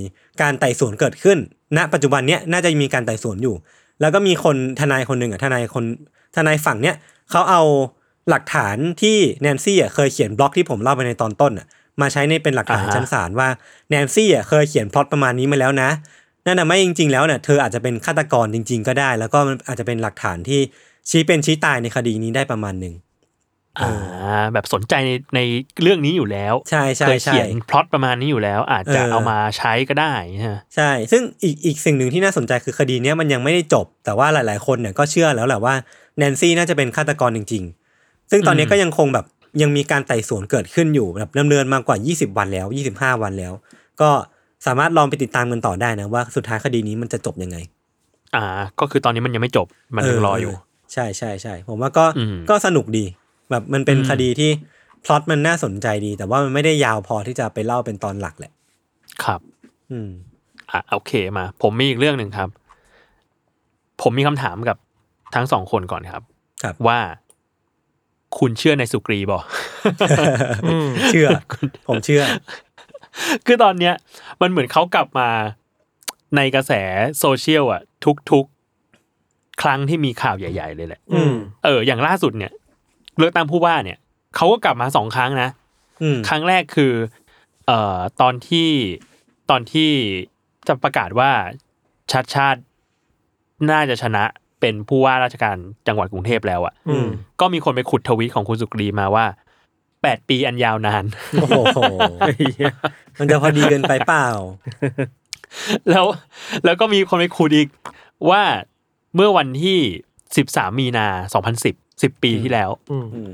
[0.43, 1.39] การไต่สวนเกิดขึ้น
[1.77, 3.55] ณ ปัจจุบันเนี้ยน่าจะมีการไต่สวนอยู่
[4.01, 5.85] แล้วก็มีคนทนายคนหนึ่งอะทนายคน
[6.37, 6.97] ทนายฝั่งเนี้ย
[7.31, 7.63] เขาเอา
[8.31, 11.67] หลักฐานที่แนนซี่อะเคยเขียนบล็อกที่ผมเล่าไปในตอนต้นอะ
[12.01, 13.49] มาใช้ในเป็นหลักฐานอ่าฮะชั้นศาลว่า
[13.91, 15.91] แนนซี่อะเคยเขียนพล็อตประมาณนี้มาแล้วนะ
[16.47, 20.61] นั่นน่ะไม่จริง ๆ แล้วเนี่ยเธออาจจะเป็นฆาตกรจริง ๆ ก็ได้ แล้วก็มันอาจจะเป็นหลักฐานที่
[21.11, 22.95] ชี้เป็นชี้ตายในคดีนี้ได้ประมาณหนึ่ง
[23.81, 25.41] อ่าแบบสนใจในใน
[25.83, 30.13] เรื่องนี้อยู่แล้ว ใช่ใช่เคยใช่เขียนพล็อตประมาณนี้อยู่แล้ว อาจจะเออเอามาใช้ก็ได้
[30.47, 35.75] ฮะใช่ ซึ่งอีกอีกสิ่งหนึ่งที่น่าสนใจคือคดีเนี้ยมันยังไม่ได้จบ แต่ว่าหลาย ๆ คนเนี่ยก็เชื่อแล้วแหละว่า
[36.19, 37.65] แนนซี่น่าจะเป็นฆาตกรจริง
[37.97, 39.27] ๆ ซึ่งตอนนี้อืมก็ยังคงแบบ
[39.63, 42.67] ยังมีการไต่สวนเกิดขึ้นอยู่แบบดำเนินมากว่า 20 วันแล้ว
[42.97, 43.53] 25 วันแล้ว
[44.01, 44.11] ก็
[44.67, 47.57] สามารถลองไปติดตามกันต่อได้นะว่าสุดท้ายคดีนี้มันจะจบยังไง
[48.37, 48.45] อ่า
[48.81, 49.67] ก็คือตอนนี้มันยังไม่จบ
[49.97, 50.55] มันยังรออยู่
[50.93, 53.05] ใช่ใช่ใช่ผมว่าก็อืมก็สนุกดี
[53.51, 54.51] แบบมันเป็นอืมคดีที่
[55.05, 58.53] พล็อตมันน่าสนใจดี แต่ว่ามันไม่ได้ยาวพอที่จะไปเล่าเป็นตอนหลักแหละ
[59.25, 59.41] ครับ
[59.91, 60.11] อืม
[60.71, 62.49] อะโอเคมา ผมมีอีกเรื่องหนึ่งครับ
[64.03, 64.77] ผมมีคำถามกับ
[65.35, 66.23] ทั้งสองคนก่อนครับ
[66.63, 66.99] ครับว่า
[68.39, 69.41] คุณเชื่อในสุกรีบอ
[70.67, 71.29] อืมเชื่อ
[71.89, 72.23] ผมเชื่อ
[73.47, 73.95] คือตอนเนี้ย
[74.41, 75.29] มันเหมือนเขากลับมา
[76.37, 76.73] ในกระแส
[77.19, 77.83] โซเชียลอะ
[78.31, 78.56] ทุกๆ
[79.63, 82.53] ครั้งที่มีข่าวใหญ่ ๆ เลยแหละอืมเออ อย่างล่าสุดเนี่ย
[83.19, 83.99] เลือกตั้งผู้ว่าเนี่ย
[84.37, 85.49] เขาก็กลับมาสองครั้งนะ
[86.03, 86.93] อืมครั้งแรกคือ
[87.67, 88.69] เอ่อตอนที่
[89.51, 89.91] ตอนที่
[90.69, 91.31] จะประกาศว่า
[92.13, 92.61] ชัดชาติ
[93.71, 94.25] น่าจะชนะ
[94.61, 97.07] เป็นผู้ว่าราชการจังหวัดกรุงเทพแล้วอะ่ะอืม
[97.41, 99.27] ก็มีคนไปขุดทวีตของคุณสุกรีมาว่า
[100.03, 101.05] แปดปีอันยาวนาน
[101.41, 101.79] โอ้โห
[103.19, 104.27] มันจะพอดีเกินไปเปล่า
[105.91, 106.07] แล้ว
[106.65, 107.69] แล้วก็มีคนไปขุดอีก
[108.31, 108.43] ว่า
[109.15, 109.79] เมื่อวันที่
[110.37, 113.31] สิบสามมีนาสองพันสิบสิบปีที่แล้วอืมอืม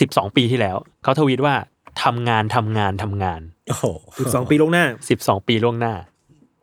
[0.00, 1.54] สิบสองปีที่แล้ว เขาทวีตว่า
[2.02, 3.84] ทำงานทำงานทำงาน โอ้โห
[4.18, 5.94] สิบสองปีลงหน้าสิบสองปีล่วงหน้า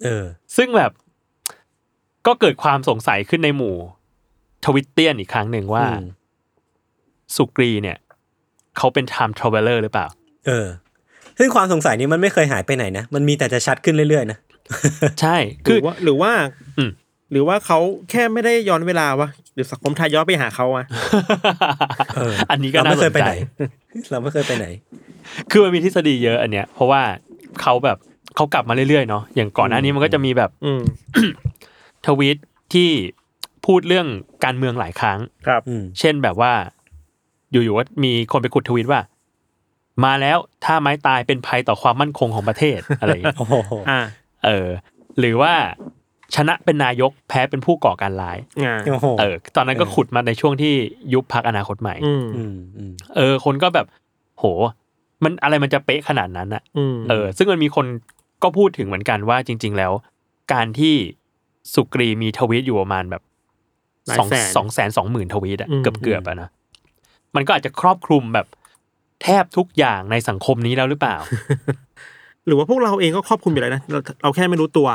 [0.04, 0.26] เออ
[0.58, 0.92] ซึ่งแบบ
[2.28, 3.76] ก็เกิดความสงสัยขึ้นในหมู่
[4.66, 6.08] ทวิตเตียนอีกครั้งหนึ่งว่า อืม
[7.36, 7.98] สุกรีเนี่ย
[8.78, 10.08] เขาเป็น time traveler หรือเปล่า
[10.48, 10.68] เออ
[11.40, 14.38] ซึ่งความสงสัยนี้มันไม่เคยหายไปไหนนะ มันมีแต่จะชัดขึ้นเรื่อยๆนะ
[15.22, 16.32] ใช่หคืรืออว่าหรือว่า
[16.78, 16.92] อืม
[17.32, 17.80] หรือว่าเขา
[18.12, 20.86] แค่ไม่ได้ย้อนเวลาวะหรือสังคมไทยย้อนไปหาเขาอะ
[22.16, 23.34] เอออันนี้ก็เราน่าไม่สเคยนไปใจไหน
[24.12, 24.68] เราไม่เคยไปไหน
[25.52, 27.02] คือมันมีทฤษฎีเยอะอันเนี้ย เพราะว่า
[27.62, 27.98] เขาแบบ
[28.36, 30.82] เขากลับมาเรื่อยๆเนาะอย่างก่อนหน้านี้มันก็จะมีแบบอืม
[32.06, 32.38] ทวีต
[32.74, 32.90] ที่
[33.66, 34.08] พูดเรื่อง
[34.46, 36.52] การเมืองหลายครั้งครับอืมเช่นแบบว่า
[37.52, 39.02] อยู่ๆว่ามีคนไปขุดทวีตว่า
[40.06, 44.00] มาแล้วถ้าไม้ตายเป็นภัยต่อความมั่นคงของประเทศอะไรอย่างเงี้ยโอ้โหอ่า
[44.46, 44.68] เออ
[45.20, 45.54] หรือว่า
[46.36, 50.74] ชนะเป็นนายกแพ้เป็นผู้ก่อการร้ายอ่าโอ้โหเออ ตอนนั้นก็ขุดมาในช่วงที่
[51.14, 53.86] ยุบพักอนาคตใหม่อืมอืมอืมเออ คนก็แบบ
[54.38, 54.44] โห
[55.24, 57.86] มันอะไรมันจะเป๊ะขนาดนั้นอะอืมเออ ซึ่งมันมีคน
[58.44, 59.92] ก็พูดถึงเหมือนกันว่าจริง ๆ แล้ว
[60.54, 60.96] การที่
[61.74, 63.22] สุกรีมีทวีตอยู่ประมาณแบบ
[64.08, 66.50] หลายสองแสนสองแสนสองหมื่นทวีตอะอืมเกือบเกือบๆอะนะ
[67.36, 68.48] มันก็อาจจะครอบคลุมแบบ
[69.24, 71.16] แทบทุกอย่างในสังคมนี้แล้วหรือเปล่า
[72.46, 74.88] หรือว่าพวกเราเองก็ครอบคลุมอยู่แล้วนะเราเราแค่ไม่รู้ตัว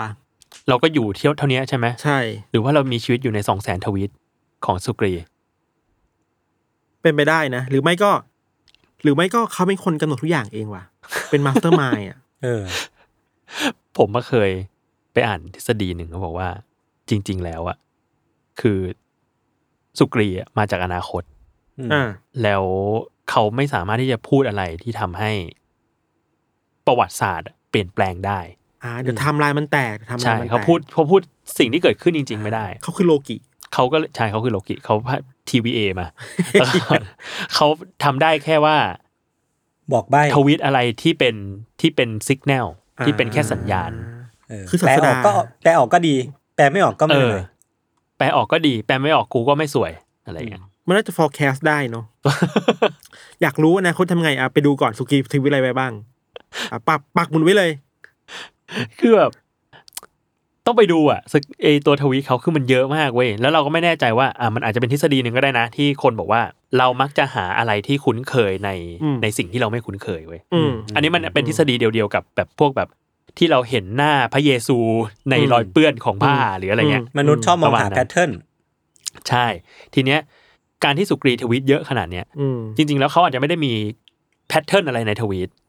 [0.68, 2.18] เราก็อยู่เที่ยวเท่านี้ใช่ไหมใช่
[2.50, 4.10] หรือว่าเรามีชีวิตอยู่ในสองแสนทวีต
[4.64, 5.12] ของสุกรี
[7.02, 8.12] เป็นไปได้นะ หรือไม่ก็
[9.02, 10.84] หรือไม่ก็เขาเป็นคนกำหนดทุกอย่างเองว่ะ
[11.30, 12.62] เป็น mastermind อะเออ
[13.96, 14.50] ผมก็เคย
[15.12, 16.48] ไปอ่านทฤษฎีหนึ่งเขาบอกว่า
[17.08, 17.76] จริง ๆ แล้วอะ
[18.60, 18.78] คือ
[19.98, 21.22] สุกรีอะมาจากอนาคต
[21.78, 22.08] อืมอ่า
[22.42, 22.62] แล้ว
[23.30, 25.32] เขาไม่สามารถที่จะพูดอะไรที่ทำให้
[26.86, 28.40] ประวัติศาสตร์อะเปลี่ยนแปลงได้
[28.83, 31.21] อ่าเดี๋ยวไทำลายมันแตกทำลาใช่ยมันแตกเขาพูดเขาพูด
[31.59, 33.37] สิ่งที่เกิดขึ้นจริง ๆ ไม่ได้ เขาคือโลกิ
[33.75, 34.95] เขาก็ใช่เขาคือโลกิเขา
[35.49, 36.07] ทีวีเอมา
[36.53, 36.79] แล้วก็
[37.55, 37.66] เขา
[38.05, 38.77] ทำได้แค่ว่า
[39.92, 41.35] บอกใบทวีตอะไรที่เป็น
[41.81, 42.68] ที่เป็นสัญญาณ
[43.05, 43.90] ที่เป็นแค่สัญญาณ
[44.49, 46.14] เออคือศาแปลสอดาอกก็แปลออกก็ดี
[46.57, 47.40] แปลไม่ออกก็ไม่เอเป็นอไร
[48.18, 49.92] แปลออกก็ดี แปลไม่ออกกูก็ไม่สวย
[50.27, 52.05] อะไรอย่างเงี้ยมันน่าจะ forecast ได้เนาะ
[53.42, 55.92] อยากรู้อนะเขาทำไงอะไปดูก่อนสุกีทวิตอะไรไปบ้าง
[56.73, 57.71] อะปักปักหมุนไว้เลย
[59.00, 59.32] คือแบบ
[60.66, 66.42] ต้องไปดูอะสกไอตัวทวีตเขาคือมันเยอะมากเว้ยแล้วเราก็ไม่แน่ใจว่าอะมันอาจจะเป็นทฤษฎีหนึ่งก็ได้นะ ที่คนบอกว่า
[66.78, 68.70] เรามักจะหาอะไรที่คุ้นเคยใน
[69.02, 72.88] อืมในสิ่งที่เราไม่คุ้นเคยเว้ยอืมอันนี้มันเป็นทฤษฎีเดียวๆกับแบบพวกแบบ
[73.38, 74.78] ที่เราเห็นหน้าพระเยซู
[75.30, 78.30] ในอืมรอยเปื้อนของผ้าอืมหรืออะไรเงี้ยอืมนุษย์ชอบมองประมาณหานั้นแพทเทิร์น
[79.28, 79.46] ใช่
[79.94, 80.20] ทีเนี้ย
[80.85, 83.72] การที่สุกรีทวีตเยอะขนาดเนี้ยอืมจริง ๆ แล้วเขาอาจจะไม่ได้มี
[84.48, 85.61] pattern อะไรในทวีตอืม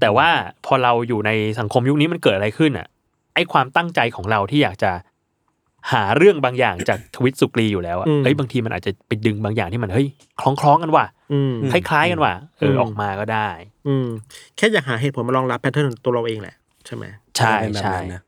[0.00, 0.28] แต่ว่า
[0.66, 2.86] พอเราอยู่ในสังคมยุคนี้มันเกิดอะไรขึ้นอะ
[3.34, 4.92] ไอความตั้งใจของเราที่อยากจะ
[5.92, 10.08] หาเรื่องบางอย่างจากทวิตสุกรีอยู่แล้วอะอืมเอ้ยบางทีมันอาจจะไปดึงบางอย่างที่มันเฮ้ย
[10.40, 13.48] คล้องคล้องๆกันว่ะอืมคล้ายๆกันว่ะเออมออกมาก็ได้
[13.88, 14.06] อืม
[14.56, 16.54] แค่อยากหาเหตุผลมารองรับ pattern ตัวเราเองแหละ
[16.86, 17.04] ใช่ไหม
[17.36, 18.22] ใช่เป็นแบบใช่นั้นนะ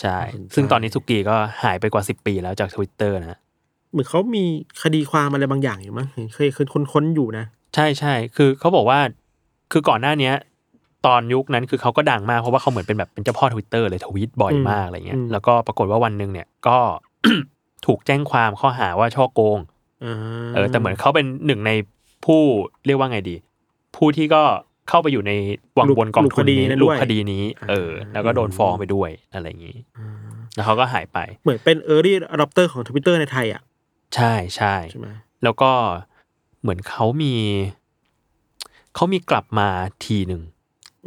[0.00, 3.38] ใช่อืมซึ่งใช่ตอนนี้สุกีก็หายไปกว่าสิบปีแล้วจากทวิตเตอร์นะ
[3.92, 4.44] เหมือนเขามี
[4.82, 7.44] คดีความอะไรบางอย่างอยู่มั้งเห็นเคยเคยค้นๆอยู่นะ
[7.74, 8.98] ใช่ใช่คือเขาบอกว่า
[9.72, 10.34] คือก่อนหน้าเนี้ย
[11.06, 16.78] ตอนยุคนั้นคือเขาก็ดังมากเพราะว่าเขาเหมือนเป็นแบบเป็นเจ้าพ่อทวิตเตอร์เลยทวีตบ่อยอืมมากอะไรเงี้ยอืมแล้วก็ปรากฏว่าวันหนึ่งเนี่ยก็
[17.86, 19.58] ถูกแจ้งความข้อหาว่าฉ้อโกง
[20.04, 20.16] อ่า
[20.54, 21.70] เออแต่เหมือนเขาเป็นหนึ่งใน
[22.24, 22.40] ผู้
[22.86, 23.36] เรียกว่าไงดี
[23.96, 24.42] ผู้ที่ก็
[24.88, 25.32] เข้าไปอยู่ใน
[25.78, 30.08] วังวนกองทุนนี้ลูกคดีนี้ เออ แล้วก็โดนฟ้องไปด้วยอะไรอย่างนี้อ่า
[30.54, 33.62] แล้วเขาก็หายไป เหมือนเป็น early adopter ของทวิตเตอร์ในไทยอะ
[34.14, 35.08] ใช่ใช่ใช่ไหม
[35.44, 35.70] แล้วก็
[36.60, 37.34] เหมือนเขามี
[38.94, 39.68] เขามีกลับมา
[40.04, 40.42] ทีหนึ่ง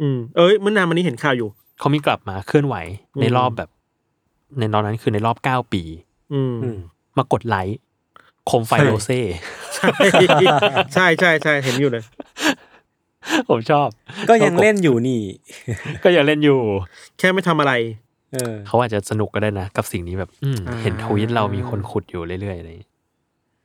[0.00, 2.76] อืมเอ้ยเมื่อนานมานี้เห็นข่าวอยู่ เขามีกลับมาเคลื่อนไหว
[3.20, 3.70] ในอืมรอบแบบ
[4.58, 5.82] ในตอนนั้นคือในรอบเก้าปี
[6.34, 6.78] อืมอืม
[7.16, 7.78] มากดไลค์
[8.46, 9.20] โคมไฟใช่โรเซ่
[9.76, 9.88] ใช่
[10.94, 12.04] ใช่ใช่ใช่เห็นอยู่เลย
[13.48, 13.88] ผมชอบ
[14.28, 15.20] ก็ยังเล่นอยู่นี่
[16.04, 16.58] ก็ยังเล่นอยู่
[17.18, 17.72] แค่ไม่ทำอะไร
[18.32, 22.88] เออเขาอาจจะสนุกก็ได้นะ กับสิ่งนี้แบบอืมอ่าเห็นทวิตเรามีคนขุดอยู่เรื่อยๆอะไรอย่างงี้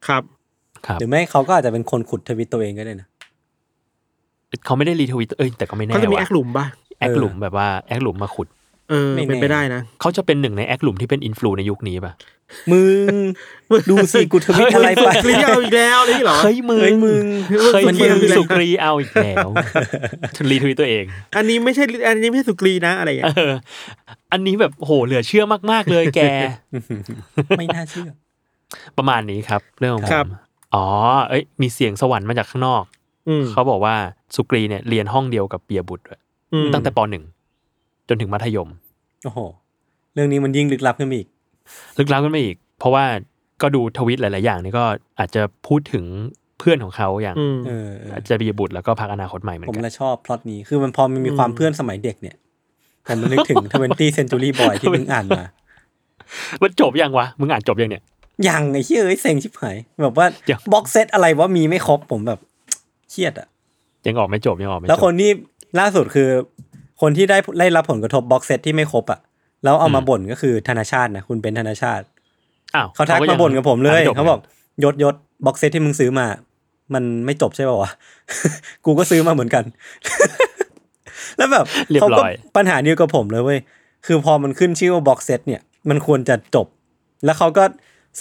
[0.07, 0.23] ครับ
[0.85, 3.07] ครับ หรือไม่เขาก็อาจจะเป็นคนขุดทวิตตัวเองก็ได้นะ
[4.65, 6.65] เขาไม่ได้ retweet เอ้ยแต่ก็ไม่แน่เขาจะมีว่ะแอคหลุมป่ะ
[6.99, 8.47] แอคหลุมแบบว่าแอคหลุมมาขุด
[8.89, 12.13] เออไม่แน่เป็นไปได้นะเขาจะเป็นหนึ่งในแอคหลุมที่เป็นอินฟลูในยุคนี้ป่ะ
[12.71, 12.83] มึ
[13.13, 13.15] ง
[13.89, 17.25] ดูสิกูทวิตอะไรไปเฮ้ยเอาอีกแล้วนี่เหรอเฮ้ยมึงเฮ้ยมึง
[17.73, 19.47] เฮ้ยมันมึงเกี่ยวสุกรีเอาอีกแล้ว
[20.51, 21.05] รีทวิตตัวเอง
[21.37, 23.53] อันนี้ไม่ใช่อันนี้ไม่ใช่สุกรีนะอะไรอย่างเงี้ยเออ
[24.31, 26.21] อันนี้แบบโหเหลือเชื่อมากๆเลยแก
[27.57, 28.09] ไม่น่าเชื่อ
[28.97, 30.27] ประมาณนี้ครับ เรื่องของผครับม
[30.75, 30.85] อ๋อ
[31.29, 32.83] เอ้ย มีเสียงสวรรค์มาจากข้างนอก
[33.27, 33.95] อืมเขาบอกว่า
[34.35, 36.21] สุกรีเนี่ยเรียนห้องเดียวกับเปียบุตรด้วย
[36.53, 37.23] อืมตั้งแต่ปหนึ่ง
[38.09, 38.69] จนถึงมัธยม
[39.23, 39.39] โอ้โห
[40.13, 41.27] เรื่องนี้มันยิ่งลึกลับขึ้นไปอีก
[41.97, 43.05] ลึกล้ำกันไปอีก เพราะว่า
[43.61, 44.85] ก็ดูทวิตหลาย ๆ อย่างนี่ก็
[45.19, 46.05] อาจจะพูดถึง
[46.59, 52.35] เพื่อนของเขาอย่างอืมเออเอออาจจะปิยบุตรแล้วก็พรรคอนาคตใหม่เหมือนกันละผมชอบพล็อตนี้คือมันพอมันมีความอืมเพื่อนสมัยเด็กเนี่ย
[53.07, 53.57] ผมมันนึกถึง
[53.89, 55.43] 20 Century Boy ที่เพิ่งอ่านมา
[56.61, 58.03] มันจบยังวะมึงอ่านจบยังเนี่ย
[58.47, 62.39] ยังไอ้เหี้ยเอ้ยเซ็งชิบหายแบบว่ายัง box set อะไรว่ามีไม่ครบผมแบบ
[63.09, 63.47] เครียดอะ
[64.07, 65.31] ยังออกไม่จบยังออกไม่จบแล้วคนที่
[65.79, 66.29] ล่าสุดคือ
[67.01, 69.19] คนที่ได้ได้รับผลกระทบบ็อกเซตที่ไม่ครบอะ
[69.63, 72.05] แล้วเอามาอืมบ่นก็คือธนาชาตินะคุณเป็นธนาชาติ
[72.75, 74.39] อ้าวเขาทักยัมางบ่นกับผมเลยนไจเขาบอก
[74.83, 76.25] ยศยศบ็อกเซตที่มึงซื้อมา
[76.93, 77.91] มันไม่จบใช่ป่าวะ
[78.85, 79.63] กูก็ซื้อมาเหมือนกัน
[81.37, 83.59] แล้วแบบเรียบเขาร้ก็อยปัญหาเดียวกับผมเลยเว้ย
[84.05, 86.67] คือพอมันขึ้นชื่อว่าบ็อกเซตเนี่ย มันควรจะจบ
[87.25, 87.63] แล้วเขาก็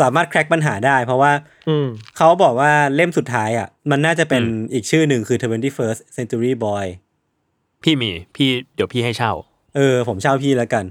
[0.00, 1.33] สามารถแคร็กปัญหาได้ เพราะว่า
[1.68, 6.87] อืมเขาบอกว่าเล่มสุดท้ายอะ มันน่าจะเป็นอีกชื่อหนึ่งคือ 21st Century Boy
[7.83, 9.33] พี่มีพี่เดี๋ยวพี่ให้เช่า
[9.76, 10.85] เออ ผมเช่าพี่แล้วกัน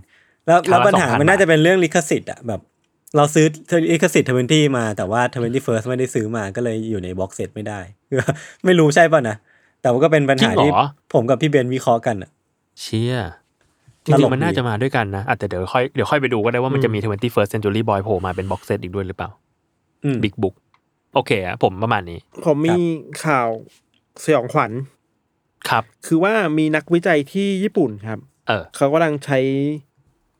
[0.45, 2.61] แล้วครั้แล้วงละปัญหา2,000มันน่าจะเป็นเรื่องลิขสิทธิ์อะแบบ
[3.15, 3.45] เราซื้อ
[3.93, 7.79] ลิขสิทธิ์ทเวนตี้มาแต่ว่าทเวนตี้เฟิร์สไม่ได้ซื้อมาก็เลยอยู่ในบ็อกเซตไม่ได้
[8.65, 9.35] ไม่รู้ใช่ป่ะนะ
[9.81, 10.71] แต่ว่าก็เป็นปัญจริหางเหรอที่
[11.13, 12.29] ผมกับพี่เบนวิเคราะห์กันอะ
[12.81, 13.15] เชี่ย
[14.05, 19.29] จตลริกงๆมันน่าดีจะมาด้วยกันนะอะแต่เดี๋ยวค่อยเดี๋ยวค่อยไปดูก็ได้ว่ามันอืมจะมี 21st Century Boy โผล่มาเป็นบ็อกเซตอีกด้วยหรือเปล่า
[20.03, 20.55] อืมบิ๊กบุ๊ก
[21.13, 22.77] โอเคอะผมประมาณนี้ ผมมี
[23.25, 23.47] ข่าว
[24.23, 24.71] สยองขวัญ
[25.69, 29.39] ครับ คือว่ามีนักวิจัยที่ญี่ปุ่นครับ เออเขากำลังใช้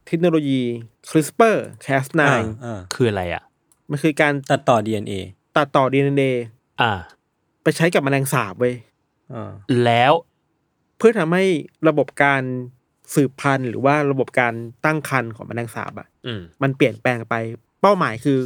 [0.07, 0.61] เทคโนโลยี
[1.09, 3.43] CRISPR Cas9 อ่าอ่าคืออะไรอะ
[3.89, 5.13] มันคือการตัดต่อ DNA
[5.57, 6.23] ตัดต่อ DNA
[6.81, 6.91] อ่า
[7.63, 8.75] ไปใช้กับแมลงสาบเว้ย
[9.33, 9.51] อ่า
[9.85, 10.13] แล้ว
[10.97, 11.45] เพื่อทำให้
[11.87, 12.43] ระบบการ
[13.15, 14.53] สืบพันธุ์หรือว่าระบบการ
[14.85, 17.35] ตั้งครรภ์ของแมลงสาบอะอืมมันเปลี่ยนแปลงไป
[17.81, 18.37] เป้าหมายคือ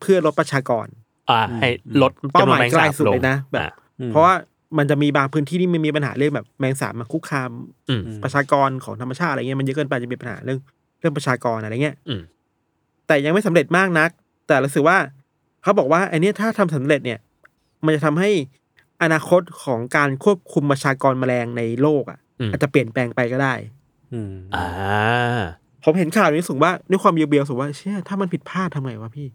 [0.00, 0.86] เพื่อลดประชากร
[1.30, 1.68] อ่า ให้
[2.02, 4.34] ลดเป้าจำนหวนมายแมงไกลสาบสุดลงเลยนะแบบอะอืมเพราะว่า
[4.78, 7.50] มันจะมีบางพื้นที่ที่มันมีปัญหาเรื่องแบบแมลงสาบมาคุกคาม
[7.88, 10.58] อืมประชากรของธรรมชาติอะไรเงี้ยมันเยอะเกินไปจะมีปัญหาเรื่อง
[11.00, 12.22] เรื่องประชากรอะไรเงี้ยอืม
[13.06, 14.10] แต่ยังไม่สำเร็จมากนัก
[14.46, 14.98] แต่รู้สึกว่า
[15.62, 17.18] เขาบอกว่าไอเนี้ยถ้าทำสำเร็จเนี่ย
[17.84, 18.30] มันจะทำให้
[19.02, 23.54] อนาคตของการควบคุมประชากรแมลงในโลกอะอืมอาจจะเปลี่ยนแปลงไปก็ได้
[24.12, 24.66] อืมอ่า
[25.84, 29.28] ผมเห็นข่าวนี้รู้สึกว่าด้วยความเบียวๆรู้สึกว่าเชื่อถ้ามันผิดพลาดทำไงวะพี่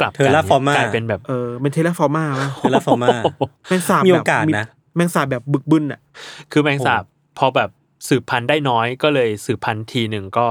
[0.00, 3.08] กลับเทอร์ราฟอร์มากลายเป็นแบบเออเป็นเทเลฟอร์มาวะเทอร์ราฟอร์มา
[3.68, 6.00] แมงสาบมีแบโอบกาสนะแมงสาบแบบบึกบึนอะ
[6.52, 7.02] คือแมงสาบ
[7.38, 7.70] พอแบบ
[8.08, 10.46] สืบพันธุ์ได้น้อยก็เลยสืบพันธุ์ทีหนึ่งก็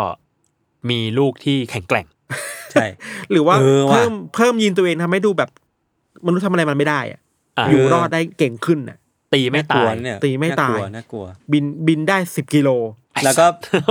[0.89, 2.05] มีลูกที่แข็งแกร่ง
[2.71, 2.85] ใช่
[3.31, 5.49] หรือว่าเออว่ะเพิ่มเพิ่มยีนตัวเองทำให้ดูแบบ
[6.25, 7.19] มนุษย์ทำอะไรมันไม่ได้อะ
[7.57, 8.97] อะอยู่รอดได้เก่งขึ้นอะ
[9.33, 12.69] ตีไม่กลัตาวยเนี่ยตีไม่ตายน่กลัวน่ากลัวบินบินได้สิบกิโล
[13.23, 13.45] แล้วก็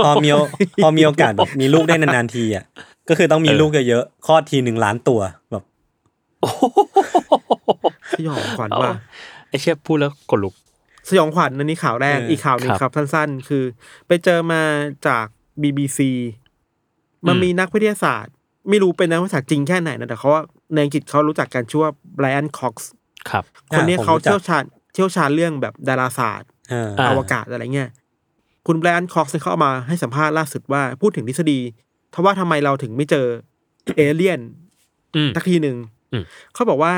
[0.05, 0.37] พอมีโอ
[0.83, 2.65] พอมีโอกาสแบบมีลูกได้นานๆทีอะ
[3.09, 5.19] ก็คือต้องมีเออลูกเยอะๆคลอดทีหนึ่งล้านตัว
[5.51, 5.63] แบบ
[8.11, 8.93] สยองขวัญว่ะ
[9.47, 10.53] ไอเชี่ยพูดแล้วขนลุก
[11.09, 13.63] สยองขวัญอันนี้ข่าวแรกเอออีอีกข่าวหนึ่งครับครับ สั้น ๆ คือ
[14.07, 14.61] ไปเจอมา
[15.07, 15.25] จาก
[15.61, 15.99] BBC
[17.27, 18.33] มันอืมมีนักวิทยาศาสตร์
[18.69, 22.91] ไม่รู้เป็นนักวิทยาศาสตร์จริงแค่ไหนนะแต่เขาว่าในอังกฤษเขารู้จักกันชื่อว่าไบรอันคอกซ์
[23.29, 27.89] ครับ คนนี้ผมเขารู้จักเชี่ยวชาญเชี่ยวชาญเรื่องแบบดาราศาสตร์เอออ่าอวกาศอะไรเงี้ย
[28.71, 31.59] คุณไบรอันคอกซ์เขาเอามาให้สัมภาษณ์ล่าสุดว่าพูดถึงทฤษฎี
[32.13, 33.25] ทว่าทำไมเราถึงไม่เจอ
[33.97, 34.39] เอเลี่ยน
[35.15, 35.77] อืมสักทีหนึ่ง
[36.11, 36.93] อืมเขาบอกว่า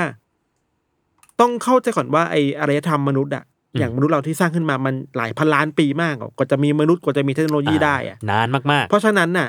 [1.40, 9.48] ต้องเข้าใจก่อนว่าไออารยธรรมมนุษย์อะอืมอย่างมนุษย์เราที่สร้างขึ้นมามันหลายพันล้านปีมากกว่าจะมีมนุษย์กว่าจะมีเทคโนโลยีได้อะนานมากเพราะฉะนั้นน่ะ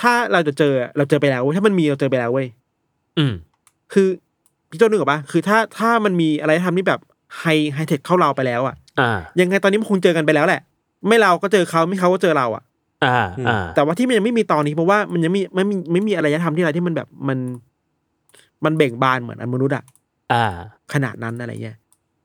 [0.00, 3.32] ถ้าเราจะเจอเราเจอไปแล้วเว้ยถ้ามันมีเราเจอไปแล้วเว้ยๆอืม
[3.92, 4.08] คือ
[4.70, 7.00] พี่โจ้นึกออกปะคือถ้าถ้ามันมีอะไรทำที่แบบ
[7.38, 10.60] ไฮไฮเทคเข้าเราไปแล้วอะอ่ายังไงตอนนี้มันคงเจอกันไปแล้วแหละ
[11.06, 12.62] ไม่เราก็เจอเขาไม่เขาก็เจอเราอะ
[13.04, 17.38] อ่าอ่าแต่ว่าที่มันยังไม่มีตอนนี้เพราะว่ามันยังไม่ไม่มีไม่มีอารยธรรมที่อะไรที่มันแบบมัน
[18.64, 19.84] มันเบ่งบานเหมือนอันมนุษย์อะ
[20.32, 20.44] อ่า
[20.92, 21.76] ขนาดนั้นอะไรเงี้ย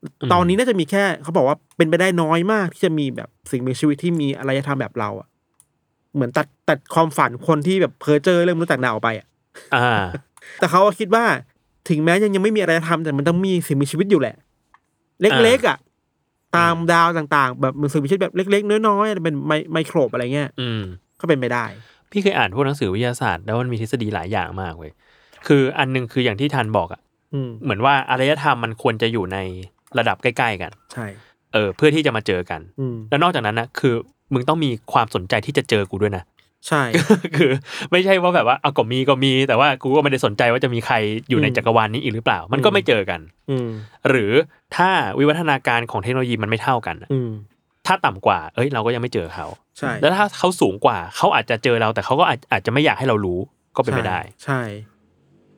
[0.04, 5.28] อืมตอนนี้น่าจะมีแค่เขาบอกว่าเป็นไปได้น้อยมากที่จะมีแบบสิ่งมีชีวิตที่มีอารยธรรมแบบเราอะ
[6.14, 9.28] เหมือนตัดตัดความฝันคนที่แบบเพอเจอเรื่องมนุษย์ต่างดาวออกไปอะ
[9.76, 10.04] อ่า
[10.60, 11.26] แต่เขาคิดว่า
[11.90, 14.36] ถึงแม้ยังยังไม่มีอารยธรรมแต่มันต้องมีสิ่งมีชีวิตอยู่แหละ
[15.44, 15.78] เล็กๆอะ
[16.58, 20.82] ตามดาวต่างๆ แบบมันสิ่งมีชีวิตแบบเล็ก ๆ น้อยๆเป็นไมไมโครบอะไรเงี้ยอืม
[21.22, 21.66] ก็เป็นไปได้
[22.12, 24.92] พี่เคยอ่านพวกหนังสือวิทยาศาสตร์แล้วมันมีทฤษฎีหลายอย่างมากเว้ย
[25.48, 27.02] คืออันหนึงคืออย่างที่ทันบอกอะ
[27.34, 29.38] อืมเหมือนว่าอารยธรรมมันควรจะอยู่ใน
[29.98, 31.06] ระดับใกล้ๆกัน ใช่
[31.54, 33.94] เออเพื่อที่จะมาเจอกันอืมแล้วนอกจากนั้นนะคือ
[34.34, 36.24] มึงต้องมีความสนใจที่จะเจอกูด้วยนะ
[36.68, 36.84] ใช่
[37.38, 37.52] คือ
[37.92, 40.96] ไม่ใช่ว่าแบบว่าเอาก็มีก็มี แต่ว่ากูก็ไม่ได้สนใจว่าจะมีใคร
[41.30, 43.70] อยู่ในอืมจักรวาลนี้อีกหรือเปล่า มันก็อืมไม่เจอกัน อืม
[44.10, 44.32] หรือ
[44.76, 47.32] ถ้าวิวัฒนาการของเทคโนโลยีมันไม่เท่ากันอะอืม
[47.88, 49.48] ถ้าต่ำกว่า เอ้ย เราก็ยังไม่เจอเขา
[49.78, 53.40] ใช่ แล้วถ้าเขาสูงกว่า เขาอาจจะเจอเรา แต่เขาก็อาจอาจจะไม่อยากให้เรารู้
[53.76, 54.62] ก็เป็นไปได้ใช่ใช่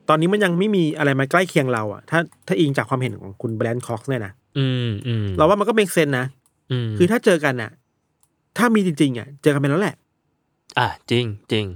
[0.08, 6.26] ตอนนี้มันยังไม่มีอะไรมาใกล้เคียงเราอะ ถ้าถ้าอิงจากความเห็นของคุณแบรนด์คอกเนี่ยนะ อืมอืมเราว่ามันก็เมกเซนนะ
[6.86, 7.70] มคือถ้าเจอกันอะ
[8.58, 9.96] ถ้ามีจริงๆอะ เจอกันไปแล้วแหละ
[10.78, 11.66] อะจริงจริง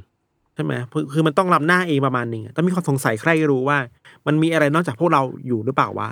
[0.55, 3.79] ใช่ไหมคือคือมันต้องลำหน้าเองประมาณหนึ่งอะต้องมีความสงสัยใครรู้ว่า
[4.27, 6.09] มันมีอะไรนอกจากพวกเราอยู่หรือเปล่าวะ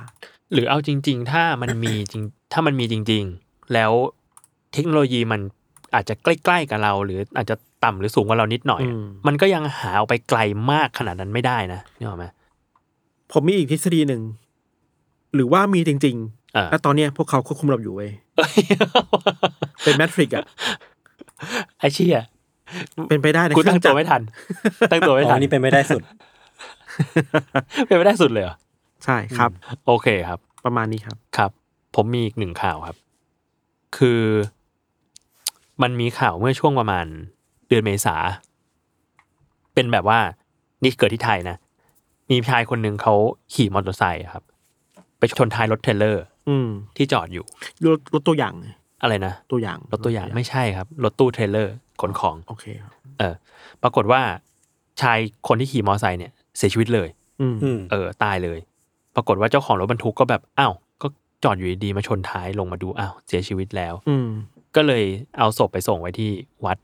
[0.53, 2.23] หรือเอาจริง ๆ ถ้ามันมีจริง
[2.53, 3.93] ถ้ามันมีจริง ๆ แล้ว
[4.73, 5.41] เทคโนโลยีมัน
[5.95, 10.39] อาจจะใกล้ๆกับเรา หรืออาจจะต่ำหรือสูงกว่าเรานิดหน่อยอะอืมมันก็ยังหาเอาไปไกล
[10.71, 12.27] มากขนาดนั้นไม่ได้นะนี่หรอกไหม
[13.33, 14.23] ผมมีอีกทฤษฎีหนึ่ง
[15.35, 16.17] หรือว่ามีจริง
[16.57, 18.55] อ่าๆแล้วตอนเนี้ยพวกเขาควบคุมเราอยู่เว้ยเอ้ย
[19.83, 20.45] เป็นแมทริกอะ
[21.79, 22.23] ไอเชี่ย
[23.09, 24.23] เป็นไปได้นะกูตั้งเครื่ตัวจักรไม่ทัน
[24.93, 26.03] ตั้งตัวไม่อ๋อทันอันนี้เป็นไม่ได้สุด
[27.87, 28.57] เป็นไม่ได้สุดเลยเหรอ
[29.05, 29.51] ใช่ครับ
[29.87, 31.51] โอเคครับ ประมาณนี้ครับ ครับ
[31.95, 32.97] ผมมีอีกหนึ่งข่าวครับ
[33.97, 34.23] คือ
[35.83, 37.07] มันมีข่าวเมื่อช่วงประมาณ
[37.69, 38.17] เดือนเมษา
[39.75, 40.19] เป็นแบบว่า
[40.83, 41.57] นี่เกิดที่ไทยนะ
[42.31, 43.15] มีชายคนหนึ่งเขา
[43.55, 44.45] ขี่มอเตอร์ไซค์ครับ
[45.19, 47.45] ไปชนท้ายรถเทรลเลอร์ อืม ที่จอดอยู่
[47.85, 48.55] รถรถตัวอย่าง
[49.03, 53.35] อะไรนะ ตัวอย่าง รถตัวอย่างไม่ใช่ครับ รถตู้เทรลเลอร์ ขนของโอเคครับเออ
[53.83, 54.21] ปรากฏว่า
[55.01, 57.09] ชายคนที่ขี่มอเตอร์ไซค์เนี่ยเสียชีวิตเลย
[57.41, 58.59] อืมอืมเออ ตายเลย
[59.17, 61.07] ปรากฏว่าเจ้าของรถบรรทุกก็แบบอ้าวก็
[61.45, 64.29] จอดอยู่ดีๆมาชนท้ายลงมาดูอ้าวเสียชีวิตแล้ว อืม
[64.77, 65.05] ก็เลย
[65.39, 66.31] เอาศพไปส่งไว้ที่
[66.65, 66.79] วัด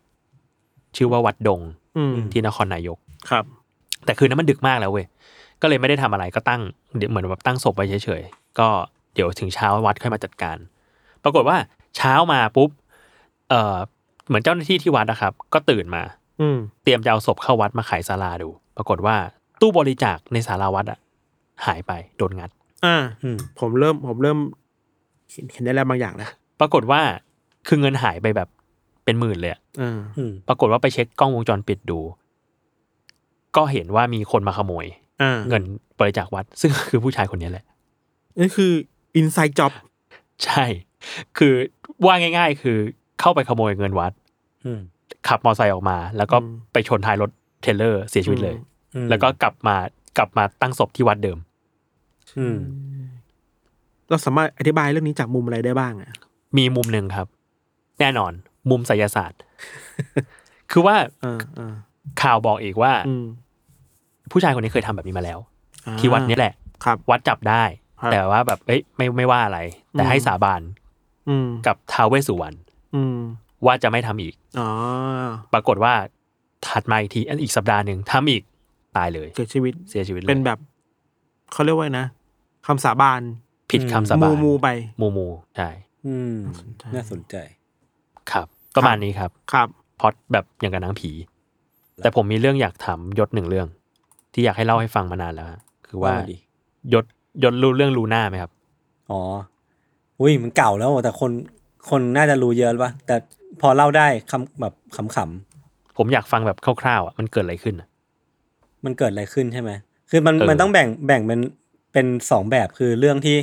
[0.96, 1.60] ชื่อว่าวัดดง
[1.96, 2.98] อืมที่นครนายก
[3.30, 3.44] ครับ
[4.04, 5.06] แต่คืนนั้นมันดึกมากแล้วเว้ย
[5.62, 6.62] ก็เลยไม่ได้ทำอะไรก็ตั้ง
[6.96, 8.68] เดี๋ยวเหมือนแบบตั้งศพไว้เฉยๆก็
[9.14, 10.56] เดี๋ยวถึงเช้าวัดค่อยมาจัดการ
[11.22, 11.56] ปรากฏว่า
[11.96, 12.70] เช้ามาปุ๊บ
[13.48, 13.76] เอ่อ
[14.26, 16.02] เหมือนเจ้าหน้าที่ที่วัดนะครับ ก็ตื่นมา
[16.40, 19.16] อืมเตรียมจะเอาศพเข้าวัดมาไขศาลาดู ปรากฏว่า
[19.60, 20.98] ตู้บริจาคในศาลาวัดอะ
[21.66, 22.50] หายไปโดนงัด
[22.84, 24.38] อ่าอืมผมเริ่มผมเริ่ม
[25.30, 26.28] เห็นเห็นได้แล้วบางอย่างนะ
[26.60, 27.00] ปรากฏว่า
[27.68, 28.48] คือเงินหายไปแบบ
[29.04, 32.00] เป็นหมื่นเลยอะอ่าอืมปรากฏว่าไปเช็คกล้องวงจรปิดดู
[33.56, 34.86] ก็เห็นว่ามีคนมาขโมย
[35.22, 35.62] อ่าเงิน
[35.98, 37.64] บริจาควัด ซึ่งคือผู้ชายคนนี้แหละ
[38.38, 38.72] นี่คือ
[39.20, 39.72] inside job
[40.44, 40.64] ใช่
[41.38, 41.52] คือ
[42.06, 42.78] ว่าง่าย ๆ คือ
[43.20, 44.12] เข้าไปขโมยเงินวัด
[44.64, 44.80] อืม
[45.28, 47.30] ขับมอเตอร์ไซค์ออกมา แล้วก็อืมไปชนท้ายรถ
[47.62, 48.56] เทรลเลอร์เสียชีวิตเลย
[48.94, 49.76] อืมแล้วก็กลับมา
[50.18, 51.38] กลับมาตั้งศพที่วัดเดิม
[52.38, 52.58] อืม
[54.10, 56.12] เราสามารถอธิบายเรื่องนี้จากมุมอะไรได้บ้างอะ
[56.56, 57.26] มีมุมหนึ่งครับ
[58.00, 58.32] แน่นอน
[58.70, 59.40] มุมไสยศาสตร์
[60.70, 61.74] คือว่าอ่าอ่า
[62.22, 63.24] ข่าวบอกอีกว่าอืม
[64.32, 65.38] ผู้ชายคนนี้เคยทำแบบนี้มาแล้ว
[65.86, 67.62] อ่าที่วัดนี้แหละครับ วัดจับได้
[68.00, 69.58] ครับแต่ว่าแบบเอ้ยไม่ไม่ว่าอะไร
[69.92, 70.60] แต่อืมให้สาบาน
[71.28, 72.63] อืมกับท้าวเวสสุวรรณอืม
[73.66, 74.68] ว่าจะไม่ทำอีกอ๋อ
[75.52, 75.94] ปรากฏว่า
[76.66, 78.42] ถัดมาอีกทีอันอีกสัปดาห์หนึ่งทำอีก
[78.96, 80.58] ตายเลยเกิดชีวิตเสียชีวิตเลยเป็นแบบ
[81.52, 82.06] เขาเรียกว่าไงนะ
[82.66, 83.20] คำสาบาน
[83.70, 84.68] ผิดคำสามูบานมูไป
[85.00, 85.26] มูมู
[85.56, 85.68] ใช่
[86.06, 86.36] อืม
[86.78, 87.34] ใช่น่าสนใจ
[88.32, 89.68] ครับประมาณนี้ครับ ครับ
[90.00, 91.10] พล็อดแบบอย่างกับหนังผี
[92.02, 93.68] แต่ผมมีเรื่องอยากถามยศหนึ่งเรื่อง
[94.32, 96.36] ที่อยากให้เล่าให้ฟังมานานแล้วฮะคือว่าว่ามาดิ
[96.94, 97.04] ยศ
[97.42, 98.52] ยศรู้เรื่องลูน่าไหมครับ
[99.10, 99.20] อ๋อ
[100.20, 101.30] อุ้ยมันเก่าแล้วแต่คน
[101.90, 103.16] คนน่าจะรู้เยอะป่ะแต่
[103.60, 109.70] พอเล่าได้คำแบบขำผมอยากฟังแบบคร่าวๆอะมันเกิดอะไรขึ้นอะๆมันเกิดอะไรขึ้นใช่ไหม
[110.10, 111.40] คือมันเออมันต้องแบ่งแบ่งเป็น
[111.92, 113.36] เป็นสองแบบคือเรื่องที่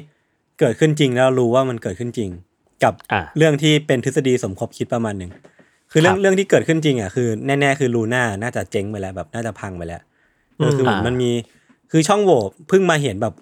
[0.60, 2.30] เกิดขึ้นจริงแล้วรู้ว่ามันเกิดขึ้นจริง
[2.84, 5.32] กับอะเรื่องที่เป็นทฤษฎีสมคบคิดประมาณหนึ่ง
[5.92, 10.02] คือเรื่องครับเรื่องที่เกิดขึ้นจริงอะคือแน่ๆคือลูน่าน่าจะเจ๊งไปแล้วแบบน่าจะพังไปแล้ว
[10.58, 11.32] เออคือเหมือนอ่ามัมันมี
[11.92, 13.34] คือช่องโหว่เพิ่งมาเห็นแบบ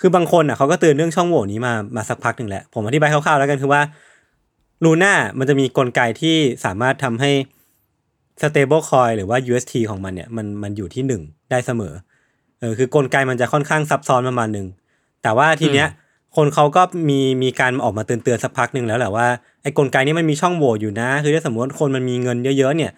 [0.00, 3.80] คือบางคนอะเขาก็เตือนเรื่องช่องโหว่นี้มามาสักพักหนึ่งแล้วผมอธิบายคร่าวๆแล้วกันคือว่า
[4.84, 7.30] ลูน่ามันจะมีกลไกที่สามารถทำให้
[8.40, 11.94] stable coin หรือว่า UST ของมันเนี่ยมันมันอยู่ที่หนึ่งได้เสมอ
[12.60, 14.66] เออคือกลไกมันจะค่อนข้างซับซ้อนประมาณหนึ่ง
[15.22, 15.88] แต่ว่าทีเนี้ย
[16.36, 19.26] คนเขาก็มีมีการออกมาเตือนเตือนๆสักพักหนึ่งแล้วแหละว่า
[19.62, 22.90] ไอ้กลไกนี้มันมีช่องโหว่อยู่นะ คือถ้าสมมติว่าคนมันมีเงินเยอะๆเนี่ย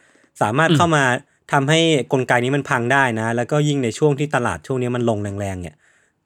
[0.42, 1.05] สามารถเข้ามา
[1.53, 1.81] ทำให้
[2.12, 5.77] กลไกนี้มันพังได้นะ แล้วก็ยิ่งในช่วงที่ตลาดช่วงนี้มันลงแรงๆเนี่ย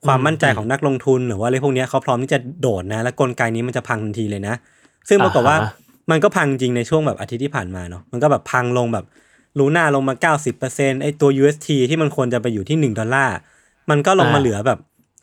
[0.07, 4.55] ความมั่นใจของนักลงทุนหรือว่าอะไรพวกเนี้ยเขาพร้อมที่จะโดดนะ แล้วกลไกนี้มันจะพังทันทีเลยนะ
[5.09, 5.73] ซึ่งปรากฏว่าอ่าฮะ
[6.11, 9.07] มันก็พังจริงในช่วงแบบอาทิตย์ที่ผ่านมาเนาะมันก็แบบพังลงแบบ
[9.59, 13.37] ลูน่าลงมา 90%ไอ้ตัว UST ที่มันควรจะไปอยู่ที่ 1 ดอลลาร์
[13.91, 14.79] มันก็ลงมาอ่าเหลือแบบ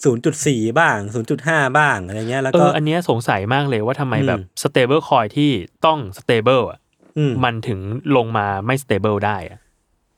[0.06, 0.98] 0.4 บ้าง
[1.40, 5.52] 0.5 บ้างอะไรเงี้ยแล้วเอก็ออันเนี้ยสงสัยมากเลยว่าทำไมอืมแบบ stable coin ที่
[5.86, 6.80] ต้อง stable อะ
[7.18, 7.80] อืมมันถึง
[8.16, 9.60] ลงมาไม่ stable ได้อะ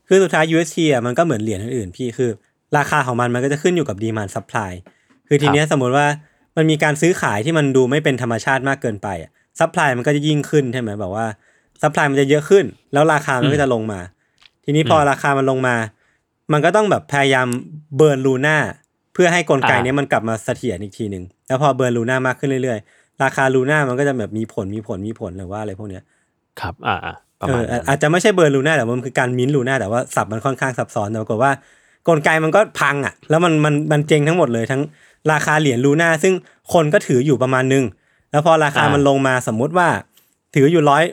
[0.08, 2.30] คือสุดท้าย UST อะมันก็เหมือนเหรียญอื่นๆพี่คือ
[2.76, 4.72] ราคาของมันมันก็จะขึ้นอยู่กับ demand supply
[5.28, 6.06] คือทีเนี้ยสมมติว่า
[6.56, 11.26] มันมีการซื้อขายที่มันดูไม่เป็นธรรมชาติมากเกินไปอะ supply มันก็จะยิ่งขึ้นใช่ไหมแบบว่า
[11.82, 14.00] supply มันจะเยอะขึ้น แล้วราคามันก็จะลงมา
[14.64, 15.76] ทีนี้พอราคามันลงมา
[16.52, 17.46] มันก็ต้องแบบพยายาม
[17.96, 18.56] burn Luna
[19.14, 26.02] เพื่อให้กลไกอ่าเนี้ยมันกลับมาเสถียรอีกทีหนึ่งแล้วพอ burn Luna มากขึ้นเรื่อยๆ ราคา Luna มันก็จะแบบมีผลมีผลมีผลหรือว่าอะไรพวกเนี้ย
[26.60, 31.52] ครับ อ่าอ่าเออประมาณนั้นอาจจะไม่ใช่ burn Luna แต่ว่ามันคือการ mint Luna แต่ว่าสับมันค่อนข้างซับซ้อนแต่ปรากฏว่า
[32.08, 34.82] กลไกมันก็พังอะ แล้วมันมันมันเจ๊งทั้งหมดเลยทั้ง
[35.32, 36.34] ราคาเหรียญ Luna ซึ่ง
[36.72, 37.84] คนก็ถืออยู่ประมาณนึง
[38.30, 39.88] แล้วพอราคามันลงมาสมมุติว่า
[40.54, 41.04] ถืออยู่ร้อย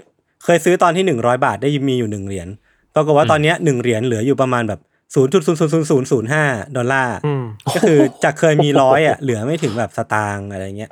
[0.43, 2.47] เคยซื้อตอนที่หนึ่งร้อยบาทได้มีอยู่หนึ่งเหรียญ
[2.95, 4.79] ปรากฏว่าตอนเนี้ยหนึ่งเหรียญเหลืออยู่ประมาณแบบ
[5.15, 6.43] ศูนย์จุดศูนย์ศูนย์ศูนย์ศูนย์ศูนย์ห้า
[6.75, 7.43] ดอลลาร์อืม
[7.75, 10.91] ก็คือจากเคยมีร้อยอะเหลือไม่ถึงแบบสตางค์อะไรเงี้ย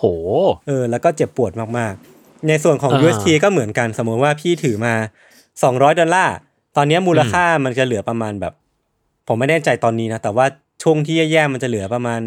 [0.00, 0.06] โห
[0.66, 4.94] เออ แล้วก็เจ็บปวดมากๆ ในส่วนของอ่า UST ก็เหมือนกันสมมติว่าพี่ถือมา
[5.46, 6.34] 200ดอลลาร์
[6.76, 8.52] ตอนนี้มูลค่ามันจะเหลือประมาณแบบ
[9.28, 10.46] ผมไม่แน่ใจตอนนี้นะ แต่ว่า
[10.82, 12.20] ช่วงที่แย่ๆมันจะเหลือประมาณ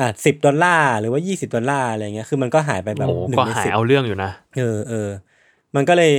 [0.00, 5.08] อะสิบดอลลาร์หรือว่า20ดอลลาร์อะไรเงี้ยคือมันก็หายไปแบบโหหนึ่ก็งในหายสิบเอาเรื่องอยู่นะเออเออ
[5.76, 6.12] มันก็เลย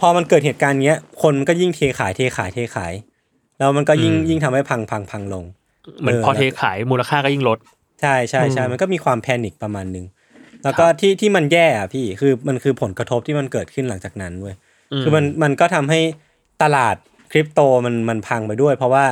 [0.00, 2.92] พอมันเกิดเหตุการณ์เนี้ย คนก็ยิ่งเทขายเทขายเทขาย
[3.58, 5.44] แล้วมันก็ยิ่งอืมยิ่งทำให้พังพังพังลง
[6.00, 7.58] เหมือนเออพอเทขายมูลค่าก็ยิ่งลด
[8.00, 10.06] ใช่ใช่ใช่อืมมันก็มีความ panic ประมาณหนึ่ง
[10.64, 14.56] แล้วก็ที่ที่มันแย่อะพี่คือมันคือผลกระทบที่มันเกิดขึ้นหลังจากนั้นเว้ย
[15.02, 16.00] คือมันมันก็ทำให้
[16.62, 16.96] ตลาด
[17.32, 19.04] คริปโตมันมันพังไปด้วย เพราะว่า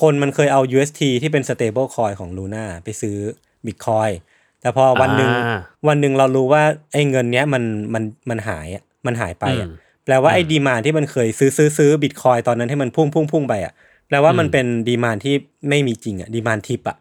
[0.00, 3.18] คนมันเคยเอา UST ที่เป็น stable coin ของ Luna ไปซื้อ
[3.66, 4.12] Bitcoin
[4.60, 7.62] แต่พอวันหนึ่งอ่าวันหนึ่งเรารู้ว่าไอ้เงินเนี้ยมัน
[7.94, 9.72] มันมันหายอะมันหายไปอะอืม
[10.04, 13.72] แปลว่าไอ้ demand ที่มันเคยซื้อซื้อซื้อบิตคอยตอนนั้นให้มันพุ่งพุ่งพุ่งไปอะ
[14.08, 15.34] แปลว่ามันเป็นดีมานที่
[15.68, 16.96] ไม่มีจริงอะดีมานทิปอะ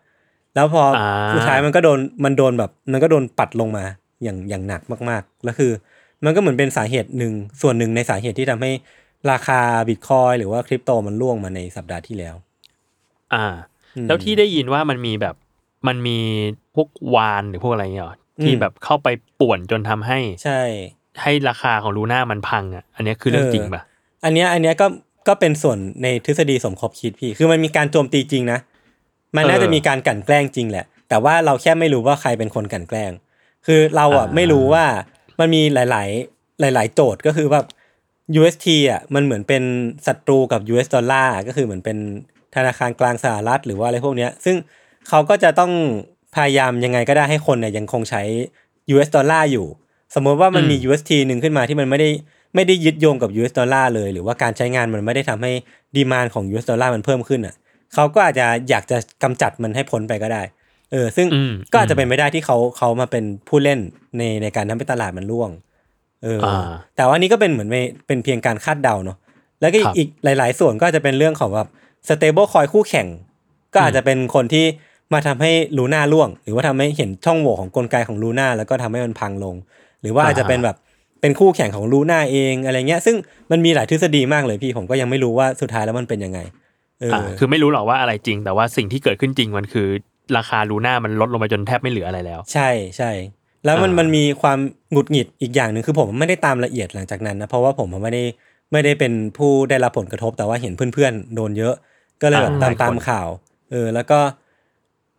[0.54, 3.86] แแล้วพออ่าสุดท้ายมันก็โดนมันโดนแบบ มันก็โดนปัดลงมา
[4.24, 5.72] อย่างอย่างหนักมากๆแล้วคือ
[6.26, 8.72] มันก็เหมือนเป็นสาเหตุหนึ่งส่วนหนึ่งในสาเหตุที่ทำให้
[9.32, 12.36] ราคาบิตคอยหรือว่าคริปโตมันร่วงมาในสัปดาห์ที่แล้ว
[13.34, 13.46] อ่า
[13.96, 15.36] อืมแล้วที่ได้ยินว่ามันมีแบบ
[15.88, 16.20] มันมี
[16.76, 19.08] พวกวานหรือพวกอะไรเงี้ยเหรอที่อืมแบบเข้าไป
[19.40, 20.62] ป่วนจนทำให้ใช่
[21.22, 23.82] ให้ราคาของลูน่ามันพังอะ อันเนี้ยคือเรื่องเออจริงปะ
[24.24, 24.88] อันเนี้ยอันเนี้ยก็
[25.28, 28.60] ก็เป็นส่วนในทฤษฎีสมคบคิดพี่ คือมันมีการโจมตีจริงนะ
[29.36, 33.12] มันน่าจะมีการกลั่นแกล้งจริงแหละ แต่ว่าเราแค่ไม่รู้ว่าใครเป็นคนกลั่นแกล้ง
[33.66, 34.86] คือเราอะไม่รู้ว่า
[35.40, 36.04] มันมีหลา
[36.70, 37.66] ย ๆ หลาย ๆ โจทย์ก็คือแบบ
[38.40, 39.64] UST อะมันเหมือนเป็น
[40.08, 41.98] ศัตรูกับ US ดอลลาร์ก็คือเหมือนเป็น
[42.56, 44.56] ธนาคารกลางสหรัฐหรือว่าอะไรพวกเนี้ย ซึ่ง
[45.08, 45.72] เขาก็จะต้อง
[46.36, 48.22] พยายามยังไงก็ได้ให้คนเนี่ยยังคงใช้
[48.94, 49.68] US ดอลลาร์อยู่
[50.16, 52.10] สมมติว่ามันมี UST หนึ่งขึ้นมาที่มันไม่ได้
[52.56, 55.52] ไม่ได้ยึดโยงกับ US ดอลลาร์เลย หรือว่าการใช้งานมันไม่ได้ทำให้
[55.96, 57.56] ดีมานของ US ดอลลาร์มันเพิ่มขึ้นอะ
[57.94, 60.42] เขาก็อาจจะอยากจะกำจัดมันให้พ้นไปก็ได้
[60.92, 63.80] เออซึ่งอืมก็อาจจะเป็นไม่ได้ที่เขาเขามาเป็นผู้เล่น
[64.18, 65.50] ในในการทำให้ตลาดมันร่วง
[66.24, 69.18] เอออาแต่ว่านี่ก็เป็นเหมือนไม่เป็นเพียงการคาดเดาเนาะ
[69.62, 71.68] แล้วก็อีคกรับอีกหลาย ๆ ส่วนก็อาจจะเป็นเรื่องของแบบ
[72.08, 73.08] stable coin คู่แข่ง
[73.74, 74.66] ก็อาจจะเป็นคนที่
[75.14, 79.56] มาทำให้ลูน่าร่วง หรือว่าทำให้เห็นช่องโหว่ของกลไกของลูน่าแล้วก็ทำให้มันพังลง
[80.02, 80.78] หรือว่าอาจจะเป็นแบบ
[81.22, 83.16] เป็นคู่แข่งของลูน่าเองอะไรเงี้ย ซึ่ง
[83.52, 86.40] มันมีหลายทฤษฎีมากเลยพี่ผมก็ยังไม่รู้ว่าสุดท้ายแล้วมันเป็นยังไง
[87.02, 89.88] เอออ่าคือไม่รู้หรอกว่าอะไรจริง แต่ว่าสิ่งที่เกิดขึ้นจริงมันคือ
[90.38, 93.12] ราคาลูน่ามันลดลงไปจนแทบไม่เหลืออะไรแล้ว ใช่ใช่
[93.66, 94.60] แล้วมันอ่ามัมันมีความ
[94.92, 98.24] หงุดหงิดอีกอย่างหนึ่งคือผมไม่ได้ตามละเอียดหลังจากนั้นนะเพราะว่าผมไม่ได้
[98.72, 101.76] ไม่ได้เป็นผู้ได้รับผลกระทบแต่ว่าเห็นเพื่อนๆโดนเยอะ
[102.22, 103.28] ก็เลยแบบตามตามข่าว
[103.72, 104.20] เออแล้วก็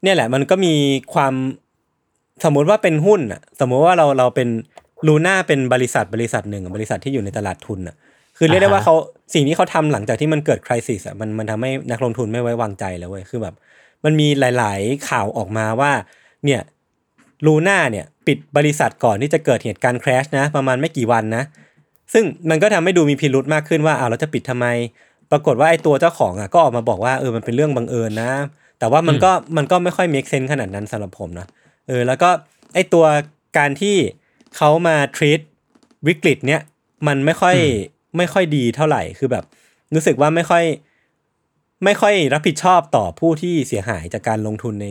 [0.03, 0.75] เนี่ยแหละมันก็มี
[1.15, 1.35] ความ
[2.45, 4.49] สมมุติว่าเป็นหุ้นอะ สมมุติว่าเราเราเป็น
[5.07, 7.97] ลูน่าเป็นบริษัทบริษัทหนึ่งอะบริษัทที่อยู่ในตลาดทุนอะ
[8.37, 8.95] คือเรียกได้ว่าเขา
[9.35, 13.55] สิ่งที่เขาทำหลังจากที่มันเกิดคริสิสอะมันมันทำให้นักลงทุนไม่ไว้วางใจแล้วเว้ยคือแบบ
[14.05, 15.93] มันมีหลาย ๆ ข่าวออกมาว่า
[16.45, 16.61] เนี่ย
[17.47, 21.45] ลูน่าเนี่ย ปิดบริษัทก่อนที่จะเกิดเหตุการณ์แครชนะ ประมาณไม่กี่วันนะ
[22.13, 24.67] ซึ่งมันก็ทำให้ดูมีพิรุธมากขึ้นว่าอ้าวเราจะปิดทำไม
[25.31, 28.31] ปรากฏว่าไอ้ตัวเจ้าของอะก็ออกมาบอกว่าเออมันเป็นเรื่องบังเอิญนะ
[28.81, 31.47] แต่ว่ามันก็มันก็ไม่ค่อย make sense ขนาดนั้นสำหรับผมนะ
[31.89, 32.31] เออแล้วก็
[32.75, 33.07] ไอ้ตัว
[33.59, 33.97] การที่
[34.57, 35.41] เขามา treat
[36.09, 36.61] วิกฤตเนี้ย
[37.07, 37.57] มันไม่ค่อย
[38.17, 39.45] ไม่ค่อยดีเท่าไหร่คือแบบ
[39.95, 40.65] รู้สึกว่าไม่ค่อย
[41.85, 44.89] ไม่ค่อยรับผิดชอบต่อผู้ที่เสียหายจากการลงทุนใน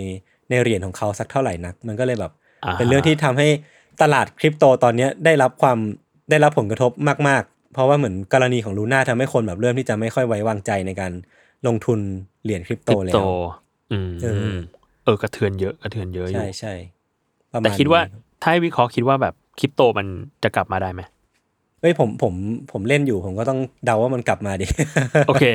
[0.50, 2.32] ในเหรียญของเขาสักเท่าไหร่นัก มันก็เลยแบบ
[2.64, 3.48] อ่าเป็นเรื่องที่ทำให้
[4.02, 5.78] ตลาดคริปโตตอนเนี้ยได้รับความ
[6.30, 6.92] ได้รับผลกระทบ
[7.28, 11.12] มากๆ เพราะว่าเหมือนกรณีของลูน่าทำให้คนแบบเริ่มที่จะไม่ค่อยไว้วางใจในการ
[11.68, 12.00] ลงทุน
[12.44, 13.30] เหรียญคริปคโตริปแล้โตว
[13.92, 14.58] อืมเออ
[15.04, 16.74] เออกระเทือนเยอะกระเทือนเยอะอยู่ใช่ใช่
[17.54, 20.08] ประมาณแต่คิดว่านี้ถ้าให้วิเคราะห์คิดว่าแบบคริปโตมัน
[20.44, 21.02] จะกลับมาได้ไหม
[21.82, 22.34] เอ้ยผมผม
[22.72, 24.66] ผมเล่นอยู่ผมก็ต้องเดาว่ามันกลับมาดิ
[25.28, 25.46] โอเค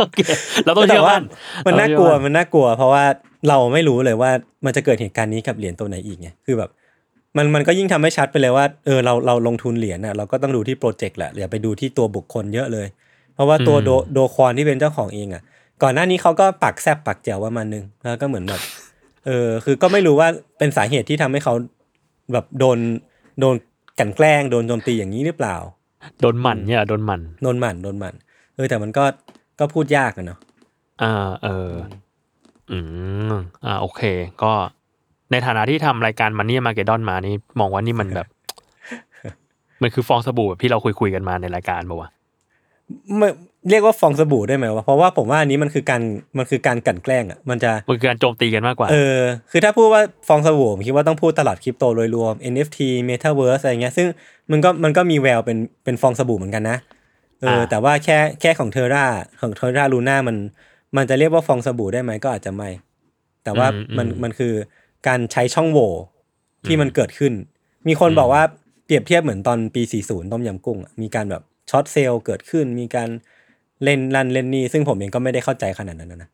[0.00, 0.20] โอเค
[0.64, 1.24] เราต้องแต่เชื่อว่ามั่น
[1.66, 3.04] มันน่ากลัวเรต้องเชื่อมันน่ากลัว เพราะว่า
[3.48, 4.30] เราไม่รู้เลยว่า
[4.64, 6.70] มันจะเกิดเหตุการณ์นี้กับเหรียญตัวไหนอีกไงคือแบบ
[7.36, 12.86] มันมันก็ยิ่งทำให้ชัดไปเลยว่าเออเราเราลงทุนเหรียญน่ะเราก็ต้องดูที่โปรเจกต์แหละอย่าไปดูที่ตัวบุคคลเยอะเลย
[13.34, 15.42] เพราะว่าตัวโดโดควอนที่เป็นเจ้าของเองอะ
[15.82, 18.62] ก่อนหน้านี้เขาก็ปักแซบปักแจวว่ามันนึงแล้วก็เหมือนแบบ
[19.26, 21.54] เออคือก็ไม่รู้ว่าเป็นสาเหตุที่ทำให้เขา
[22.32, 22.78] แบบโดน
[23.40, 23.54] โดน
[23.98, 25.56] กลันแกล้งโดนโจมตีอย่างนี้หรือเปล่า
[26.20, 28.14] โดนหมันเนี่ยโดนหมันโดนหมั่นโดนหมั่น
[28.54, 29.04] เออแต่มันก็
[29.60, 30.38] ก็พูดยากอะเนาะ
[31.02, 31.12] อ่า
[31.42, 31.70] เออ
[32.70, 32.78] อื
[33.30, 33.32] ม
[33.64, 34.02] อ่าโอเค
[34.42, 34.52] ก็
[35.30, 38.26] ในฐานะที่ทำรายการมันนี่มาเกดอนมานี่มองว่านี่มันแบบ
[39.82, 42.23] มันคือฟองสบู่แบบที่เราคุยคุยๆกันมาในรายการป่าวะไม่
[43.70, 46.02] เรียกว่าฟองสบู่ได้ไหมวะเพราะว่าผมว่าอันนี้มันคือการ
[46.38, 49.20] มันคือการกลั่นแกล้งอะมันจะมันคือการโจมตีกันมากกว่าเออ
[49.50, 52.78] คือถ้าพูดว่าฟองสบู่ผมคิดว่าต้องพูดตลาดคริปโตโดยรวม NFT
[53.08, 54.06] Metaverse อะไรเงี้ยซึ่ง
[54.50, 56.78] มันก็มันก็มีแววเป็นเป็นฟองสบู่เหมือนกันนะ
[57.40, 59.06] เอออ่าแต่ว่าแค่แค่ของเทอร่า
[59.40, 60.36] ของเทอร่าลูน่ามัน
[60.96, 62.68] มันจะเรียกว่าฟองสบู่ได้ไหมก็อาจจะไม่
[63.44, 63.66] แต่ว่า
[63.98, 64.52] มันมันคือ
[65.08, 65.92] การใช้ช่องโหว่
[66.66, 67.32] ที่มันเกิดขึ้น
[67.88, 68.42] มีคนบอกว่า
[68.84, 73.08] เปรียบเทียบเหมือนตอนปี 40 ต้มยำกุ้งอะมีการแบบ ช็อตเซลล์เกิดขึ้น มีการ
[73.84, 76.30] เล่นลั่นเล่นนี่ซึ่งผมเองก็ไม่ได้เข้าใจขนาดนั้นนะ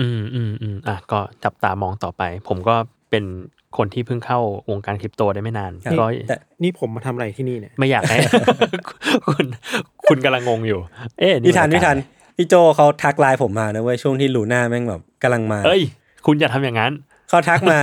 [0.00, 2.76] อืมอืมอืมอะก็จับตามองต่อไป ผมก็
[3.10, 3.24] เป็น
[3.76, 8.16] คนที่เพิ่งเข้าวงการคริปโตได้ไม่นานครับก็แต่นี่ผมมาทำอะไรที่นี่เนี่ยไม่อยากให้
[9.26, 9.44] คุณ
[10.08, 10.80] คุณกำลังงงอยู่
[11.18, 11.96] เอ๊ะพี่ทันมัพี่ทัน
[12.36, 15.82] พี่โจเขาทักไลน์ผมมานะเว้ยช่วงที่ลูน่าแม่งแบบกำลังมา เอ้ย
[16.26, 16.92] คุณอย่าทำอย่างนั้น
[17.28, 17.78] เขาทักมา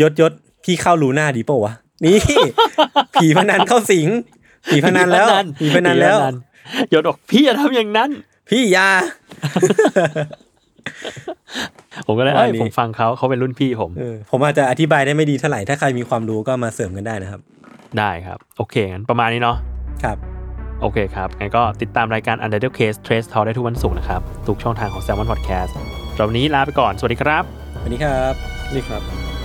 [0.00, 0.32] ยศยศ
[0.64, 1.74] พี่เข้าลูน่าดีเปล่าวะ
[2.04, 2.18] นี่
[3.14, 4.08] ผีพนันเข้าสิง
[4.70, 5.26] ผีพนันแล้ว
[5.60, 6.18] ผีพนันแล้ว
[6.90, 8.10] โยนบอกพี่อย่าทำอย่างนั้น
[8.50, 8.88] พี่อยา
[12.06, 17.40] ผมก็เลยว่าเอ้ยนี่ผมฟังเขาเขาเป็นรุ่นพี่ผมเออผมอาจจะอธิบายได้ไม่ดีเท่าไหร่ถ้าใครมีความรู้ก็มาเสริมกันได้นะครับ
[17.98, 19.56] ได้ครับ โอเคงั้นประมาณนี้เนาะ
[20.04, 20.16] ครับ
[20.82, 25.70] โอเคครับ งั้นก็ติดตามรายการ Under the Case Trace Talk ได้ทุกวันศุกร์นะครับ ทุกช่องทางของ Salmon Podcast
[26.14, 27.44] สำหรับวันนี้ลาไปก่อน สวัสดีครับ
[27.80, 28.34] สวัสดีครับ
[28.74, 29.35] นี่ครับ